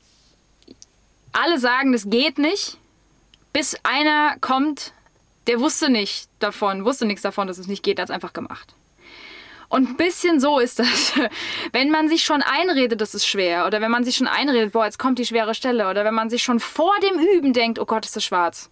alle 1.33 1.59
sagen, 1.59 1.93
das 1.93 2.11
geht 2.11 2.39
nicht, 2.39 2.79
bis 3.53 3.77
einer 3.85 4.37
kommt, 4.41 4.93
der 5.47 5.61
wusste 5.61 5.91
nicht 5.91 6.29
davon, 6.41 6.85
wusste 6.85 7.07
nichts 7.07 7.23
davon, 7.23 7.47
dass 7.47 7.59
es 7.59 7.69
nicht 7.69 7.83
geht, 7.83 8.01
hat 8.01 8.09
es 8.09 8.15
einfach 8.15 8.33
gemacht. 8.33 8.75
Und 9.73 9.89
ein 9.89 9.97
bisschen 9.97 10.39
so 10.39 10.59
ist 10.59 10.81
das. 10.81 11.15
Wenn 11.73 11.89
man 11.89 12.07
sich 12.07 12.25
schon 12.25 12.43
einredet, 12.43 13.01
das 13.01 13.15
ist 13.15 13.27
schwer, 13.27 13.67
oder 13.67 13.81
wenn 13.81 13.91
man 13.91 14.05
sich 14.05 14.17
schon 14.17 14.27
einredet, 14.27 14.73
boah, 14.73 14.85
jetzt 14.85 14.99
kommt 14.99 15.19
die 15.19 15.25
schwere 15.25 15.55
Stelle, 15.55 15.89
oder 15.89 16.05
wenn 16.05 16.13
man 16.13 16.29
sich 16.29 16.43
schon 16.43 16.61
vor 16.61 16.93
dem 17.03 17.19
Üben 17.19 17.55
denkt, 17.55 17.79
oh 17.79 17.87
Gott, 17.87 18.05
ist 18.05 18.15
das 18.15 18.23
schwarz. 18.23 18.71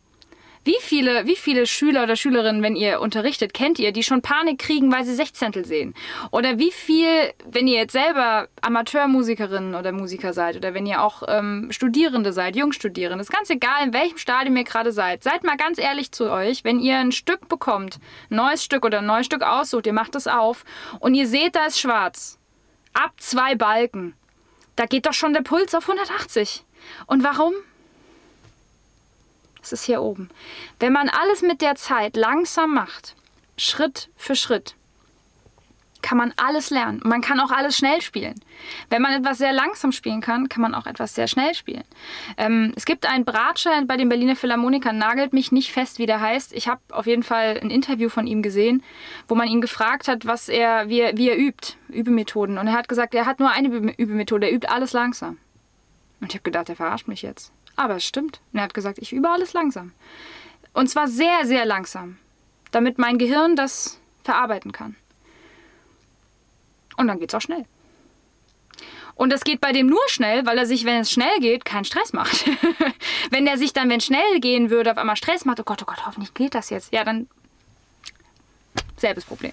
Wie 0.62 0.76
viele, 0.80 1.26
wie 1.26 1.36
viele 1.36 1.66
Schüler 1.66 2.02
oder 2.02 2.16
Schülerinnen, 2.16 2.62
wenn 2.62 2.76
ihr 2.76 3.00
unterrichtet, 3.00 3.54
kennt 3.54 3.78
ihr, 3.78 3.92
die 3.92 4.02
schon 4.02 4.20
Panik 4.20 4.58
kriegen, 4.58 4.92
weil 4.92 5.04
sie 5.04 5.14
Sechzehntel 5.14 5.64
sehen? 5.64 5.94
Oder 6.32 6.58
wie 6.58 6.70
viel, 6.70 7.32
wenn 7.50 7.66
ihr 7.66 7.78
jetzt 7.78 7.92
selber 7.92 8.48
Amateurmusikerinnen 8.60 9.74
oder 9.74 9.92
Musiker 9.92 10.34
seid 10.34 10.56
oder 10.56 10.74
wenn 10.74 10.84
ihr 10.84 11.02
auch 11.02 11.22
ähm, 11.28 11.68
Studierende 11.70 12.34
seid, 12.34 12.56
Jungstudierende, 12.56 13.22
ist 13.22 13.32
ganz 13.32 13.48
egal, 13.48 13.86
in 13.86 13.94
welchem 13.94 14.18
Stadium 14.18 14.54
ihr 14.56 14.64
gerade 14.64 14.92
seid, 14.92 15.22
seid 15.22 15.44
mal 15.44 15.56
ganz 15.56 15.78
ehrlich 15.78 16.12
zu 16.12 16.30
euch, 16.30 16.62
wenn 16.62 16.78
ihr 16.78 16.98
ein 16.98 17.12
Stück 17.12 17.48
bekommt, 17.48 17.98
ein 18.30 18.36
neues 18.36 18.62
Stück 18.62 18.84
oder 18.84 18.98
ein 18.98 19.06
neues 19.06 19.24
Stück 19.24 19.42
aussucht, 19.42 19.86
ihr 19.86 19.94
macht 19.94 20.14
es 20.14 20.26
auf 20.26 20.64
und 20.98 21.14
ihr 21.14 21.26
seht, 21.26 21.56
da 21.56 21.64
ist 21.66 21.80
schwarz. 21.80 22.38
Ab 22.92 23.12
zwei 23.16 23.54
Balken. 23.54 24.14
Da 24.76 24.84
geht 24.84 25.06
doch 25.06 25.14
schon 25.14 25.32
der 25.32 25.42
Puls 25.42 25.74
auf 25.74 25.88
180. 25.88 26.64
Und 27.06 27.24
warum? 27.24 27.54
Es 29.62 29.72
ist 29.72 29.84
hier 29.84 30.02
oben. 30.02 30.30
Wenn 30.78 30.92
man 30.92 31.08
alles 31.08 31.42
mit 31.42 31.60
der 31.60 31.74
Zeit 31.74 32.16
langsam 32.16 32.74
macht, 32.74 33.14
Schritt 33.56 34.08
für 34.16 34.34
Schritt, 34.34 34.74
kann 36.02 36.18
man 36.18 36.32
alles 36.36 36.70
lernen. 36.70 37.00
Man 37.04 37.20
kann 37.20 37.40
auch 37.40 37.50
alles 37.50 37.76
schnell 37.76 38.00
spielen. 38.00 38.34
Wenn 38.88 39.02
man 39.02 39.12
etwas 39.12 39.38
sehr 39.38 39.52
langsam 39.52 39.92
spielen 39.92 40.20
kann, 40.20 40.48
kann 40.48 40.62
man 40.62 40.74
auch 40.74 40.86
etwas 40.86 41.14
sehr 41.14 41.28
schnell 41.28 41.54
spielen. 41.54 41.84
Ähm, 42.36 42.72
es 42.76 42.84
gibt 42.84 43.06
einen 43.06 43.24
Bratscher 43.24 43.84
bei 43.86 43.96
den 43.96 44.08
Berliner 44.08 44.36
Philharmonikern, 44.36 44.96
nagelt 44.96 45.32
mich 45.32 45.52
nicht 45.52 45.72
fest, 45.72 45.98
wie 45.98 46.06
der 46.06 46.20
heißt. 46.20 46.52
Ich 46.52 46.68
habe 46.68 46.80
auf 46.90 47.06
jeden 47.06 47.22
Fall 47.22 47.58
ein 47.60 47.70
Interview 47.70 48.08
von 48.08 48.26
ihm 48.26 48.42
gesehen, 48.42 48.82
wo 49.28 49.34
man 49.34 49.48
ihn 49.48 49.60
gefragt 49.60 50.08
hat, 50.08 50.26
was 50.26 50.48
er, 50.48 50.88
wie, 50.88 51.00
er, 51.00 51.16
wie 51.16 51.28
er 51.28 51.38
übt, 51.38 51.74
Übemethoden. 51.88 52.58
Und 52.58 52.66
er 52.66 52.72
hat 52.72 52.88
gesagt, 52.88 53.14
er 53.14 53.26
hat 53.26 53.40
nur 53.40 53.50
eine 53.50 53.68
Übemethode, 53.68 54.46
er 54.46 54.52
übt 54.52 54.68
alles 54.68 54.92
langsam. 54.92 55.38
Und 56.20 56.28
ich 56.28 56.34
habe 56.34 56.42
gedacht, 56.42 56.68
er 56.68 56.76
verarscht 56.76 57.08
mich 57.08 57.22
jetzt. 57.22 57.52
Aber 57.80 57.96
es 57.96 58.04
stimmt. 58.04 58.40
Und 58.52 58.58
er 58.58 58.64
hat 58.64 58.74
gesagt, 58.74 58.98
ich 58.98 59.10
übe 59.10 59.30
alles 59.30 59.54
langsam. 59.54 59.92
Und 60.74 60.90
zwar 60.90 61.08
sehr, 61.08 61.46
sehr 61.46 61.64
langsam, 61.64 62.18
damit 62.72 62.98
mein 62.98 63.16
Gehirn 63.16 63.56
das 63.56 63.98
verarbeiten 64.22 64.70
kann. 64.70 64.96
Und 66.98 67.08
dann 67.08 67.18
geht 67.18 67.30
es 67.30 67.34
auch 67.34 67.40
schnell. 67.40 67.64
Und 69.14 69.30
das 69.30 69.44
geht 69.44 69.62
bei 69.62 69.72
dem 69.72 69.86
nur 69.86 70.06
schnell, 70.08 70.44
weil 70.44 70.58
er 70.58 70.66
sich, 70.66 70.84
wenn 70.84 71.00
es 71.00 71.10
schnell 71.10 71.40
geht, 71.40 71.64
keinen 71.64 71.86
Stress 71.86 72.12
macht. 72.12 72.44
wenn 73.30 73.46
er 73.46 73.56
sich 73.56 73.72
dann, 73.72 73.88
wenn 73.88 74.00
es 74.00 74.04
schnell 74.04 74.40
gehen 74.40 74.68
würde, 74.68 74.90
auf 74.90 74.98
einmal 74.98 75.16
Stress 75.16 75.46
macht, 75.46 75.60
oh 75.60 75.64
Gott, 75.64 75.80
oh 75.80 75.86
Gott, 75.86 76.04
hoffentlich 76.04 76.34
geht 76.34 76.54
das 76.54 76.68
jetzt. 76.68 76.92
Ja, 76.92 77.02
dann 77.02 77.28
selbes 78.98 79.24
Problem. 79.24 79.52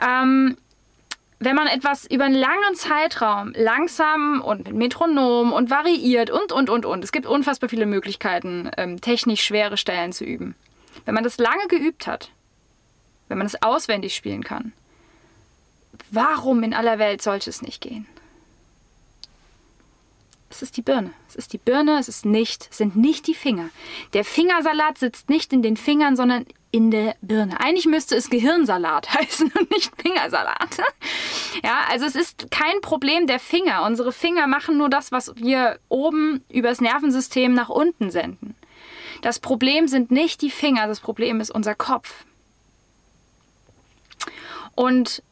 Ähm, 0.00 0.58
wenn 1.40 1.56
man 1.56 1.66
etwas 1.66 2.04
über 2.04 2.24
einen 2.24 2.34
langen 2.34 2.74
Zeitraum 2.74 3.52
langsam 3.56 4.42
und 4.42 4.64
mit 4.64 4.74
Metronom 4.74 5.52
und 5.52 5.70
variiert 5.70 6.30
und, 6.30 6.52
und, 6.52 6.68
und, 6.68 6.84
und, 6.84 7.02
es 7.02 7.12
gibt 7.12 7.26
unfassbar 7.26 7.70
viele 7.70 7.86
Möglichkeiten, 7.86 8.70
ähm, 8.76 9.00
technisch 9.00 9.42
schwere 9.42 9.78
Stellen 9.78 10.12
zu 10.12 10.24
üben. 10.24 10.54
Wenn 11.06 11.14
man 11.14 11.24
das 11.24 11.38
lange 11.38 11.66
geübt 11.68 12.06
hat, 12.06 12.30
wenn 13.28 13.38
man 13.38 13.46
es 13.46 13.62
auswendig 13.62 14.14
spielen 14.14 14.44
kann, 14.44 14.72
warum 16.10 16.62
in 16.62 16.74
aller 16.74 16.98
Welt 16.98 17.22
sollte 17.22 17.48
es 17.48 17.62
nicht 17.62 17.80
gehen? 17.80 18.06
Es 20.50 20.62
ist 20.62 20.76
die 20.76 20.82
Birne. 20.82 21.12
Es 21.28 21.36
ist 21.36 21.52
die 21.52 21.58
Birne, 21.58 21.98
es 21.98 22.08
ist 22.08 22.26
nicht, 22.26 22.68
es 22.70 22.78
sind 22.78 22.96
nicht 22.96 23.28
die 23.28 23.34
Finger. 23.34 23.70
Der 24.14 24.24
Fingersalat 24.24 24.98
sitzt 24.98 25.30
nicht 25.30 25.52
in 25.52 25.62
den 25.62 25.76
Fingern, 25.76 26.16
sondern 26.16 26.44
in 26.72 26.90
der 26.90 27.14
Birne. 27.22 27.60
Eigentlich 27.60 27.86
müsste 27.86 28.16
es 28.16 28.30
Gehirnsalat 28.30 29.14
heißen 29.14 29.50
und 29.58 29.70
nicht 29.70 29.92
Fingersalat. 30.00 30.78
Ja, 31.64 31.80
also 31.90 32.06
es 32.06 32.14
ist 32.14 32.50
kein 32.52 32.80
Problem 32.80 33.26
der 33.26 33.40
Finger. 33.40 33.84
Unsere 33.84 34.12
Finger 34.12 34.46
machen 34.46 34.78
nur 34.78 34.88
das, 34.88 35.10
was 35.10 35.34
wir 35.36 35.78
oben 35.88 36.42
übers 36.48 36.80
Nervensystem 36.80 37.52
nach 37.52 37.68
unten 37.68 38.10
senden. 38.10 38.54
Das 39.20 39.40
Problem 39.40 39.88
sind 39.88 40.10
nicht 40.10 40.40
die 40.42 40.50
Finger, 40.50 40.86
das 40.86 41.00
Problem 41.00 41.40
ist 41.40 41.50
unser 41.50 41.74
Kopf. 41.74 42.24
Und 44.74 45.22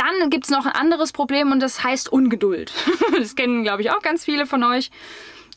dann 0.00 0.30
gibt 0.30 0.44
es 0.44 0.50
noch 0.50 0.66
ein 0.66 0.72
anderes 0.72 1.12
Problem 1.12 1.52
und 1.52 1.60
das 1.60 1.84
heißt 1.84 2.10
Ungeduld. 2.10 2.72
Das 3.18 3.36
kennen, 3.36 3.64
glaube 3.64 3.82
ich, 3.82 3.90
auch 3.90 4.00
ganz 4.00 4.24
viele 4.24 4.46
von 4.46 4.62
euch. 4.64 4.90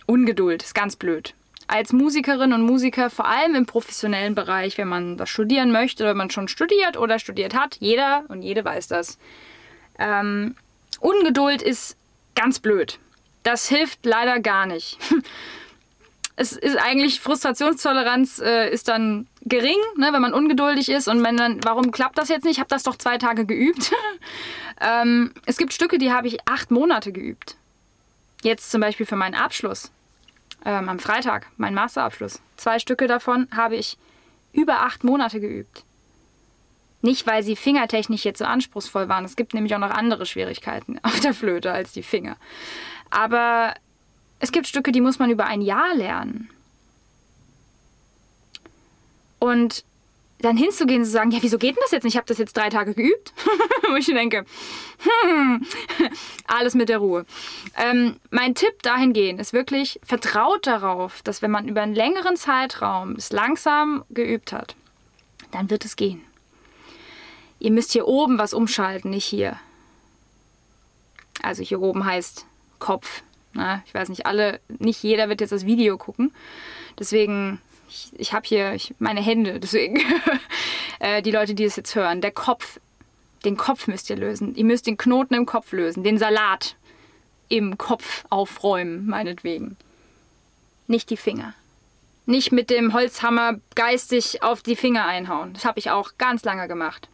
Ungeduld 0.05 0.63
ist 0.63 0.75
ganz 0.75 0.97
blöd. 0.97 1.33
Als 1.67 1.93
Musikerin 1.93 2.51
und 2.51 2.63
Musiker, 2.63 3.09
vor 3.09 3.25
allem 3.25 3.55
im 3.55 3.65
professionellen 3.65 4.35
Bereich, 4.35 4.77
wenn 4.77 4.89
man 4.89 5.15
das 5.15 5.29
studieren 5.29 5.71
möchte, 5.71 6.03
wenn 6.03 6.17
man 6.17 6.29
schon 6.29 6.49
studiert 6.49 6.97
oder 6.97 7.19
studiert 7.19 7.55
hat, 7.55 7.77
jeder 7.79 8.25
und 8.27 8.41
jede 8.41 8.65
weiß 8.65 8.89
das. 8.89 9.17
Ähm, 9.97 10.55
Ungeduld 10.99 11.61
ist 11.61 11.95
ganz 12.35 12.59
blöd. 12.59 12.99
Das 13.43 13.69
hilft 13.69 14.05
leider 14.05 14.39
gar 14.39 14.65
nicht. 14.65 14.97
es 16.35 16.53
ist 16.53 16.77
eigentlich 16.77 17.19
Frustrationstoleranz 17.19 18.39
äh, 18.39 18.69
ist 18.71 18.87
dann 18.87 19.27
gering, 19.41 19.77
ne, 19.97 20.09
wenn 20.11 20.21
man 20.21 20.33
ungeduldig 20.33 20.89
ist 20.89 21.07
und 21.07 21.23
wenn 21.23 21.37
dann, 21.37 21.63
warum 21.63 21.91
klappt 21.91 22.17
das 22.17 22.29
jetzt 22.29 22.43
nicht? 22.43 22.53
Ich 22.53 22.59
habe 22.59 22.69
das 22.69 22.83
doch 22.83 22.95
zwei 22.95 23.17
Tage 23.17 23.45
geübt. 23.45 23.91
ähm, 24.81 25.33
es 25.45 25.57
gibt 25.57 25.73
Stücke, 25.73 25.97
die 25.97 26.11
habe 26.11 26.27
ich 26.27 26.47
acht 26.47 26.71
Monate 26.71 27.11
geübt. 27.11 27.55
Jetzt 28.41 28.71
zum 28.71 28.81
Beispiel 28.81 29.05
für 29.05 29.15
meinen 29.15 29.35
Abschluss 29.35 29.91
ähm, 30.65 30.89
am 30.89 30.99
Freitag, 30.99 31.47
mein 31.57 31.75
Masterabschluss. 31.75 32.41
Zwei 32.57 32.79
Stücke 32.79 33.07
davon 33.07 33.47
habe 33.55 33.75
ich 33.75 33.97
über 34.53 34.81
acht 34.81 35.03
Monate 35.03 35.39
geübt. 35.39 35.83
Nicht, 37.01 37.27
weil 37.27 37.43
sie 37.43 37.55
fingertechnisch 37.55 38.23
jetzt 38.23 38.39
so 38.39 38.45
anspruchsvoll 38.45 39.09
waren. 39.09 39.25
Es 39.25 39.35
gibt 39.35 39.53
nämlich 39.53 39.75
auch 39.75 39.79
noch 39.79 39.91
andere 39.91 40.25
Schwierigkeiten 40.25 40.99
auf 41.03 41.19
der 41.19 41.33
Flöte 41.33 41.71
als 41.71 41.91
die 41.91 42.03
Finger. 42.03 42.37
Aber 43.11 43.75
es 44.43 44.51
gibt 44.51 44.67
Stücke, 44.67 44.91
die 44.91 44.99
muss 44.99 45.19
man 45.19 45.29
über 45.29 45.45
ein 45.45 45.61
Jahr 45.61 45.95
lernen. 45.95 46.49
Und 49.39 49.85
dann 50.39 50.57
hinzugehen 50.57 50.99
und 50.99 51.05
zu 51.05 51.11
sagen, 51.11 51.31
ja, 51.31 51.41
wieso 51.41 51.57
geht 51.57 51.77
denn 51.77 51.81
das 51.81 51.91
jetzt 51.91 52.03
nicht? 52.03 52.15
Ich 52.15 52.17
habe 52.17 52.27
das 52.27 52.39
jetzt 52.39 52.57
drei 52.57 52.69
Tage 52.69 52.93
geübt. 52.93 53.33
Wo 53.89 53.95
ich 53.95 54.07
denke, 54.07 54.43
hm, 54.99 55.65
alles 56.45 56.75
mit 56.75 56.89
der 56.89 56.97
Ruhe. 56.97 57.25
Ähm, 57.77 58.17
mein 58.31 58.53
Tipp 58.53 58.81
dahingehend 58.81 59.39
ist 59.39 59.53
wirklich, 59.53 60.01
vertraut 60.03 60.67
darauf, 60.67 61.21
dass 61.21 61.41
wenn 61.41 61.51
man 61.51 61.69
über 61.69 61.81
einen 61.81 61.95
längeren 61.95 62.35
Zeitraum 62.35 63.13
es 63.13 63.31
langsam 63.31 64.03
geübt 64.09 64.51
hat, 64.51 64.75
dann 65.51 65.69
wird 65.69 65.85
es 65.85 65.95
gehen. 65.95 66.21
Ihr 67.59 67.71
müsst 67.71 67.93
hier 67.93 68.09
oben 68.09 68.37
was 68.37 68.53
umschalten, 68.53 69.11
nicht 69.11 69.25
hier. 69.25 69.57
Also 71.41 71.63
hier 71.63 71.81
oben 71.81 72.03
heißt 72.03 72.45
Kopf. 72.79 73.23
Na, 73.53 73.83
ich 73.85 73.93
weiß 73.93 74.09
nicht, 74.09 74.25
alle, 74.25 74.59
nicht 74.79 75.03
jeder 75.03 75.29
wird 75.29 75.41
jetzt 75.41 75.51
das 75.51 75.65
Video 75.65 75.97
gucken. 75.97 76.33
Deswegen 76.99 77.59
ich, 77.93 78.11
ich 78.17 78.33
habe 78.33 78.47
hier 78.47 78.73
ich, 78.73 78.93
meine 78.99 79.21
Hände, 79.21 79.59
deswegen 79.59 79.99
äh, 80.99 81.21
die 81.21 81.31
Leute, 81.31 81.53
die 81.53 81.63
es 81.63 81.75
jetzt 81.75 81.95
hören. 81.95 82.21
Der 82.21 82.31
Kopf, 82.31 82.79
den 83.45 83.57
Kopf 83.57 83.87
müsst 83.87 84.09
ihr 84.09 84.15
lösen. 84.15 84.55
Ihr 84.55 84.65
müsst 84.65 84.87
den 84.87 84.97
Knoten 84.97 85.35
im 85.35 85.45
Kopf 85.45 85.71
lösen, 85.71 86.03
den 86.03 86.17
Salat 86.17 86.75
im 87.49 87.77
Kopf 87.77 88.25
aufräumen, 88.29 89.05
meinetwegen. 89.05 89.77
Nicht 90.87 91.09
die 91.09 91.17
Finger. 91.17 91.53
Nicht 92.25 92.51
mit 92.51 92.69
dem 92.69 92.93
Holzhammer 92.93 93.59
geistig 93.75 94.43
auf 94.43 94.61
die 94.61 94.75
Finger 94.75 95.05
einhauen. 95.05 95.53
Das 95.53 95.65
habe 95.65 95.79
ich 95.79 95.91
auch 95.91 96.13
ganz 96.17 96.43
lange 96.43 96.67
gemacht. 96.67 97.09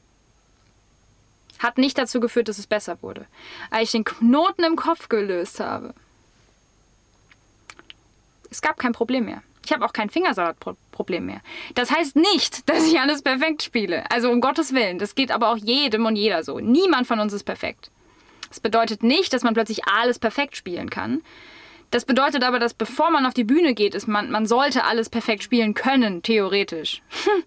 Hat 1.58 1.77
nicht 1.77 1.98
dazu 1.98 2.19
geführt, 2.19 2.48
dass 2.48 2.60
es 2.60 2.67
besser 2.67 3.01
wurde. 3.01 3.25
Als 3.69 3.86
ich 3.86 3.91
den 3.91 4.05
Knoten 4.05 4.63
im 4.63 4.75
Kopf 4.75 5.10
gelöst 5.10 5.60
habe, 5.60 5.93
es 8.50 8.62
gab 8.62 8.77
kein 8.77 8.94
Problem 8.94 9.25
mehr. 9.25 9.41
Ich 9.65 9.74
habe 9.74 9.86
auch 9.86 9.94
kein 9.94 10.10
Fingersalatproblem 10.10 11.25
mehr. 11.25 11.41
Das 11.75 11.91
heißt 11.91 12.15
nicht, 12.15 12.68
dass 12.72 12.88
ich 12.88 13.00
alles 13.00 13.22
perfekt 13.22 13.63
spiele. 13.63 14.10
Also 14.12 14.32
um 14.32 14.41
Gottes 14.41 14.74
Willen. 14.74 15.00
Das 15.00 15.15
geht 15.15 15.32
aber 15.32 15.50
auch 15.50 15.58
jedem 15.58 16.06
und 16.06 16.15
jeder 16.15 16.44
so. 16.44 16.60
Niemand 16.60 17.08
von 17.08 17.20
uns 17.20 17.34
ist 17.34 17.44
perfekt. 17.44 17.91
Das 18.50 18.60
bedeutet 18.60 19.03
nicht, 19.03 19.32
dass 19.32 19.44
man 19.44 19.53
plötzlich 19.53 19.86
alles 19.86 20.18
perfekt 20.18 20.56
spielen 20.56 20.89
kann. 20.89 21.22
Das 21.91 22.06
bedeutet 22.06 22.44
aber, 22.44 22.60
dass 22.60 22.74
bevor 22.75 23.10
man 23.10 23.25
auf 23.25 23.34
die 23.34 23.44
Bühne 23.44 23.74
geht, 23.74 23.96
ist 23.96 24.08
man, 24.08 24.29
man 24.29 24.46
sollte 24.46 24.84
alles 24.84 25.10
perfekt 25.10 25.44
spielen 25.44 25.74
können, 25.74 26.22
theoretisch. 26.22 27.01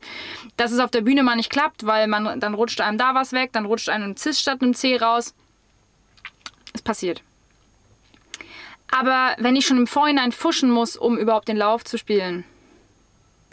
dass 0.57 0.73
es 0.73 0.81
auf 0.81 0.91
der 0.91 1.03
Bühne 1.03 1.23
mal 1.23 1.37
nicht 1.37 1.51
klappt, 1.51 1.87
weil 1.87 2.09
man 2.09 2.41
dann 2.41 2.55
rutscht 2.55 2.81
einem 2.81 2.99
da 2.99 3.15
was 3.15 3.33
weg, 3.33 3.51
dann 3.53 3.67
rutscht 3.67 3.89
einem 3.89 4.11
ein 4.11 4.17
Cis 4.17 4.41
statt 4.41 4.61
einem 4.61 4.75
C 4.75 4.97
raus. 4.97 5.35
Es 6.73 6.83
passiert. 6.83 7.23
Aber 8.93 9.35
wenn 9.39 9.57
ich 9.57 9.67
schon 9.67 9.79
im 9.79 9.87
Vorhinein 9.87 10.33
fuschen 10.33 10.71
muss, 10.71 10.97
um 10.97 11.17
überhaupt 11.17 11.49
den 11.49 11.57
Lauf 11.57 11.83
zu 11.83 11.97
spielen, 11.97 12.45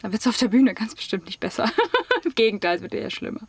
dann 0.01 0.12
wird 0.12 0.22
es 0.22 0.27
auf 0.27 0.36
der 0.36 0.50
Bühne 0.50 0.74
ganz 0.74 0.96
bestimmt 0.96 1.25
nicht 1.25 1.39
besser. 1.39 1.72
Im 2.25 2.36
Gegenteil, 2.36 2.75
es 2.75 2.81
wird 2.81 2.93
eher 2.93 3.10
schlimmer. 3.10 3.41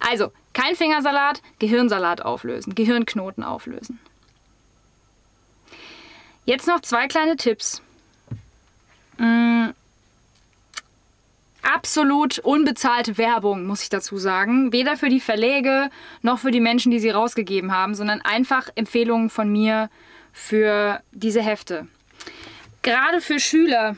Also, 0.00 0.30
kein 0.52 0.76
Fingersalat, 0.76 1.40
Gehirnsalat 1.58 2.22
auflösen, 2.22 2.74
Gehirnknoten 2.74 3.44
auflösen. 3.44 3.98
Jetzt 6.44 6.66
noch 6.66 6.80
zwei 6.80 7.08
kleine 7.08 7.36
Tipps. 7.36 7.80
Mm, 9.16 9.68
absolut 11.62 12.40
unbezahlte 12.40 13.16
Werbung, 13.16 13.64
muss 13.64 13.82
ich 13.82 13.88
dazu 13.88 14.18
sagen. 14.18 14.70
Weder 14.72 14.98
für 14.98 15.08
die 15.08 15.20
Verläge 15.20 15.88
noch 16.20 16.40
für 16.40 16.50
die 16.50 16.60
Menschen, 16.60 16.90
die 16.90 17.00
sie 17.00 17.10
rausgegeben 17.10 17.72
haben, 17.72 17.94
sondern 17.94 18.20
einfach 18.20 18.68
Empfehlungen 18.74 19.30
von 19.30 19.50
mir 19.50 19.88
für 20.32 21.00
diese 21.12 21.42
Hefte. 21.42 21.86
Gerade 22.82 23.20
für 23.20 23.38
Schüler, 23.38 23.96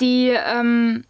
die 0.00 0.28
ähm, 0.28 1.04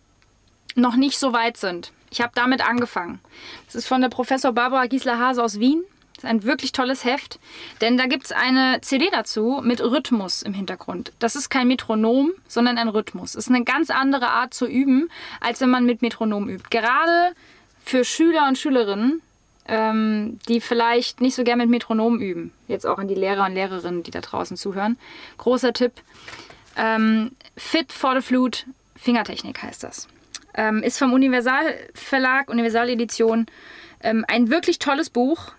noch 0.75 0.97
nicht 0.97 1.19
so 1.19 1.33
weit 1.33 1.57
sind. 1.57 1.93
Ich 2.11 2.21
habe 2.21 2.33
damit 2.35 2.67
angefangen. 2.67 3.21
Das 3.67 3.75
ist 3.75 3.89
von 3.89 4.01
der 4.01 4.09
Professor 4.09 4.53
Barbara 4.53 4.87
Giesler-Hase 4.87 5.43
aus 5.43 5.59
Wien. 5.59 5.83
Das 6.15 6.25
ist 6.25 6.31
ein 6.31 6.43
wirklich 6.45 6.73
tolles 6.73 7.05
Heft, 7.05 7.41
denn 7.81 7.97
da 7.97 8.07
gibt 8.07 8.27
es 8.27 8.33
eine 8.33 8.81
CD 8.83 9.09
dazu 9.11 9.61
mit 9.65 9.81
Rhythmus 9.81 10.43
im 10.43 10.55
Hintergrund. 10.55 11.13
Das 11.19 11.37
ist 11.37 11.49
kein 11.49 11.69
Metronom, 11.69 12.33
sondern 12.47 12.79
ein 12.79 12.89
Rhythmus. 12.89 13.33
Das 13.33 13.47
ist 13.47 13.55
eine 13.55 13.65
ganz 13.65 13.91
andere 13.91 14.29
Art 14.29 14.55
zu 14.55 14.67
üben, 14.67 15.11
als 15.41 15.61
wenn 15.61 15.71
man 15.71 15.85
mit 15.85 16.03
Metronom 16.03 16.49
übt. 16.49 16.69
Gerade 16.71 17.35
für 17.85 18.05
Schüler 18.05 18.47
und 18.47 18.59
Schülerinnen 18.59 19.23
ähm, 19.69 20.39
die 20.49 20.61
vielleicht 20.61 21.21
nicht 21.21 21.35
so 21.35 21.45
gern 21.45 21.59
mit 21.59 21.69
Metronom 21.69 22.21
üben. 22.21 22.53
Jetzt 22.69 22.87
auch 22.87 22.99
an 22.99 23.09
die 23.09 23.15
Lehrer 23.15 23.47
und 23.47 23.55
Lehrerinnen, 23.55 24.03
die 24.03 24.11
da 24.11 24.21
draußen 24.21 24.57
zuhören. 24.57 24.99
Großer 25.39 25.73
Tipp. 25.73 25.93
Ähm, 26.77 27.33
Fit 27.57 27.93
for 27.93 28.15
the 28.15 28.23
Flute, 28.23 28.65
Fingertechnik 28.97 29.63
heißt 29.63 29.85
das. 29.85 30.09
Ähm, 30.55 30.83
ist 30.83 30.99
vom 30.99 31.13
Universal 31.13 31.75
Verlag, 31.95 32.51
Universal 32.51 32.89
Edition. 32.91 33.47
Ähm, 34.03 34.25
ein 34.29 34.51
wirklich 34.51 34.79
tolles 34.79 35.11
Buch. 35.11 35.53